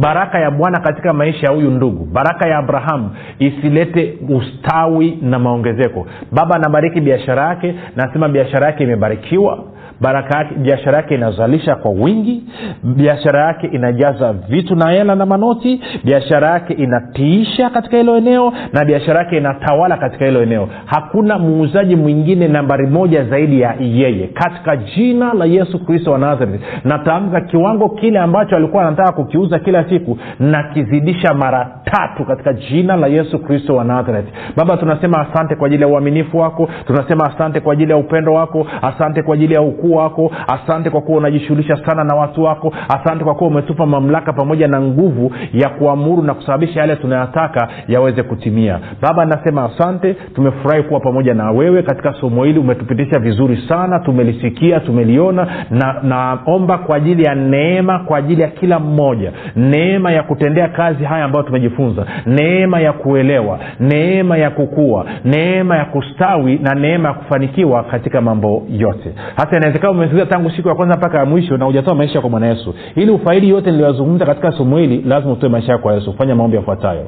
baraka 0.00 0.38
ya 0.38 0.50
bwana 0.50 0.80
katika 0.80 1.12
maisha 1.12 1.46
ya 1.46 1.52
huyu 1.52 1.70
ndugu. 1.70 2.04
Baraka 2.04 2.48
ya 2.48 2.58
abrahamu 2.58 3.10
isilete 3.38 4.18
ustawi 4.28 5.18
na 5.22 5.38
maongezeko. 5.38 6.06
Baba 6.32 6.56
anabariki 6.56 7.00
biashara 7.00 7.48
yake 7.48 7.74
nasema 7.96 8.28
biashara 8.28 8.66
yake 8.66 8.84
imebarikiwa 8.84 9.64
baraka 10.00 10.44
biashara 10.56 10.96
yake 10.96 11.14
inazalisha 11.14 11.74
kwa 11.76 11.90
wingi 11.90 12.42
biashara 12.84 13.46
yake 13.46 13.66
inajaza 13.66 14.32
vitu 14.32 14.76
na 14.76 14.90
hela 14.90 15.14
na 15.14 15.26
manoti 15.26 15.80
biashara 16.04 16.50
yake 16.50 16.72
inatiisha 16.74 17.70
katika 17.70 17.96
hilo 17.96 18.16
eneo 18.16 18.52
na 18.72 18.84
biashara 18.84 19.18
yake 19.18 19.36
inatawala 19.36 19.96
katika 19.96 20.24
hilo 20.24 20.42
eneo. 20.42 20.68
Hakuna 20.86 21.38
muuzaji 21.38 21.96
mwingine 21.96 22.48
nambari 22.48 22.86
moja 22.86 23.24
zaidi 23.24 23.60
ya 23.60 23.74
yeye. 23.80 24.26
Katika 24.26 24.76
jina 24.76 25.32
la 25.34 25.44
yesu 25.44 25.84
kristo 25.84 26.12
wa 26.12 26.18
nazareth 26.18 26.60
natamka 26.84 27.40
kiwango 27.40 27.88
kile 27.88 28.18
ambacho 28.18 28.56
alikuwa 28.56 28.82
anataka 28.86 29.12
kukiuza 29.12 29.58
kila 29.58 29.88
siku 29.88 30.18
nakizidisha 30.40 31.34
mara 31.34 31.80
tatu 31.84 32.24
katika 32.24 32.52
jina 32.52 32.96
la 32.96 33.06
yesu 33.06 33.38
kristo 33.38 33.74
wa 33.76 33.84
nazareth. 33.84 34.26
Baba 34.56 34.76
tunasema 34.76 35.28
asante 35.30 35.54
kwa 35.54 35.66
ajili 35.66 35.82
ya 35.82 35.88
uaminifu 35.88 36.38
wako 36.38 36.68
tunasema 36.86 37.24
asante 37.34 37.60
kwa 37.60 37.72
ajili 37.72 37.90
ya 37.90 37.96
upendo 37.96 38.32
wako 38.32 38.66
asante 38.82 39.22
kwa 39.22 39.34
ajili 39.34 39.54
ya 39.54 39.62
ukuu 39.62 39.89
ukuu 39.90 39.96
wako 39.96 40.32
asante 40.48 40.90
kwa 40.90 41.00
kuwa 41.00 41.18
unajishughulisha 41.18 41.76
sana 41.86 42.04
na 42.04 42.14
watu 42.14 42.42
wako 42.42 42.72
asante 42.88 43.24
kwa 43.24 43.34
kuwa 43.34 43.50
umetupa 43.50 43.86
mamlaka 43.86 44.32
pamoja 44.32 44.68
na 44.68 44.80
nguvu 44.80 45.32
ya 45.52 45.68
kuamuru 45.68 46.22
na 46.22 46.34
kusababisha 46.34 46.80
yale 46.80 46.96
tunayotaka 46.96 47.68
yaweze 47.88 48.22
kutimia. 48.22 48.78
Baba 49.02 49.24
nasema 49.24 49.64
asante 49.64 50.14
tumefurahi 50.14 50.82
kuwa 50.82 51.00
pamoja 51.00 51.34
na 51.34 51.50
wewe 51.50 51.82
katika 51.82 52.12
somo 52.12 52.44
hili. 52.44 52.58
Umetupitisha 52.58 53.18
vizuri 53.18 53.64
sana 53.68 53.98
tumelisikia 53.98 54.80
tumeliona 54.80 55.46
na 55.70 55.96
naomba 56.02 56.78
kwa 56.78 56.96
ajili 56.96 57.24
ya 57.24 57.34
neema 57.34 57.98
kwa 57.98 58.18
ajili 58.18 58.42
ya 58.42 58.48
kila 58.48 58.78
mmoja. 58.78 59.32
Neema 59.56 60.12
ya 60.12 60.22
kutendea 60.22 60.68
kazi 60.68 61.04
haya 61.04 61.24
ambayo 61.24 61.44
tumejifunza. 61.44 62.06
Neema 62.26 62.80
ya 62.80 62.92
kuelewa. 62.92 63.58
Neema 63.80 64.36
ya 64.38 64.50
kukua. 64.50 65.04
Neema 65.24 65.76
ya 65.76 65.84
kustawi 65.84 66.58
na 66.62 66.74
neema 66.74 67.08
ya 67.08 67.14
kufanikiwa 67.14 67.84
katika 67.84 68.20
mambo 68.20 68.62
yote. 68.70 69.12
Hata 69.36 69.56
inawezekana 69.56 69.79
umesikiliza 69.88 70.26
tangu 70.26 70.50
siku 70.50 70.68
ya 70.68 70.74
kwanza 70.74 70.96
mpaka 70.96 71.18
ya 71.18 71.24
mwisho 71.24 71.56
na 71.56 71.64
hujatoa 71.64 71.94
maisha 71.94 72.20
kwa 72.20 72.30
bwana 72.30 72.46
yesu. 72.46 72.74
Ili 72.96 73.10
ufaidi 73.10 73.48
yote 73.48 73.70
niliyozungumza 73.70 74.26
katika 74.26 74.52
somo 74.52 74.78
hili 74.78 75.02
lazima 75.02 75.32
utoe 75.32 75.48
maisha 75.48 75.72
yako 75.72 75.82
kwa 75.82 75.94
yesu. 75.94 76.12
Fanya 76.18 76.34
maombi 76.34 76.56
yafuatayo. 76.56 77.06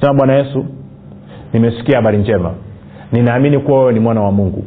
Sema 0.00 0.14
bwana 0.14 0.32
yesu 0.34 0.64
nimesikia 1.52 1.96
habari 1.96 2.18
njema. 2.18 2.50
Ninaamini 3.12 3.58
kuwa 3.58 3.80
wewe 3.80 3.92
ni 3.92 4.00
mwana 4.00 4.20
wa 4.20 4.32
mungu. 4.32 4.64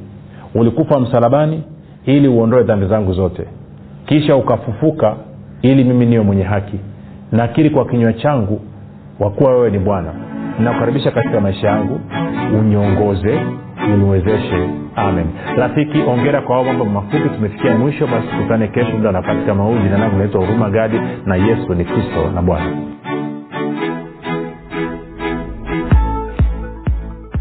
Ulikufa 0.56 1.00
msalabani 1.00 1.64
ili 2.06 2.28
uondoe 2.28 2.64
dhambi 2.64 2.86
zangu 2.88 3.14
zote. 3.14 3.44
Kisha 4.06 4.36
ukafufuka 4.36 5.16
ili 5.62 5.84
mimi 5.84 6.06
niwe 6.06 6.24
mwenye 6.24 6.44
haki. 6.44 6.80
Nakiri 7.32 7.70
kwa 7.70 7.86
kinywa 7.86 8.14
changu 8.14 8.62
wakuwa 9.20 9.52
wewe 9.52 9.70
ni 9.70 9.80
bwana. 9.80 10.14
Nakukaribisha 10.60 11.12
katika 11.12 11.42
maisha 11.42 11.68
yangu. 11.68 12.00
Uniongoze 12.60 13.40
uniwezeshe 13.94 14.70
amen. 14.96 15.26
Rafiki 15.58 15.98
ongera 16.08 16.42
kwa 16.42 16.56
hao 16.56 16.64
mambo 16.66 16.86
mafupi. 16.86 17.30
Tumefikia 17.30 17.78
mwisho 17.78 18.08
basi 18.08 18.28
tukutane 18.28 18.68
kesho 18.68 18.92
muda 18.98 19.12
nafasi 19.12 19.46
kama 19.46 19.64
huu 19.64 19.78
jina 19.78 19.98
naitwa 19.98 20.46
huruma 20.46 20.70
gadi 20.70 21.00
na 21.26 21.36
yesu 21.36 21.74
ni 21.74 21.86
kristo 21.86 22.32
na 22.36 22.42
bwana 22.42 22.66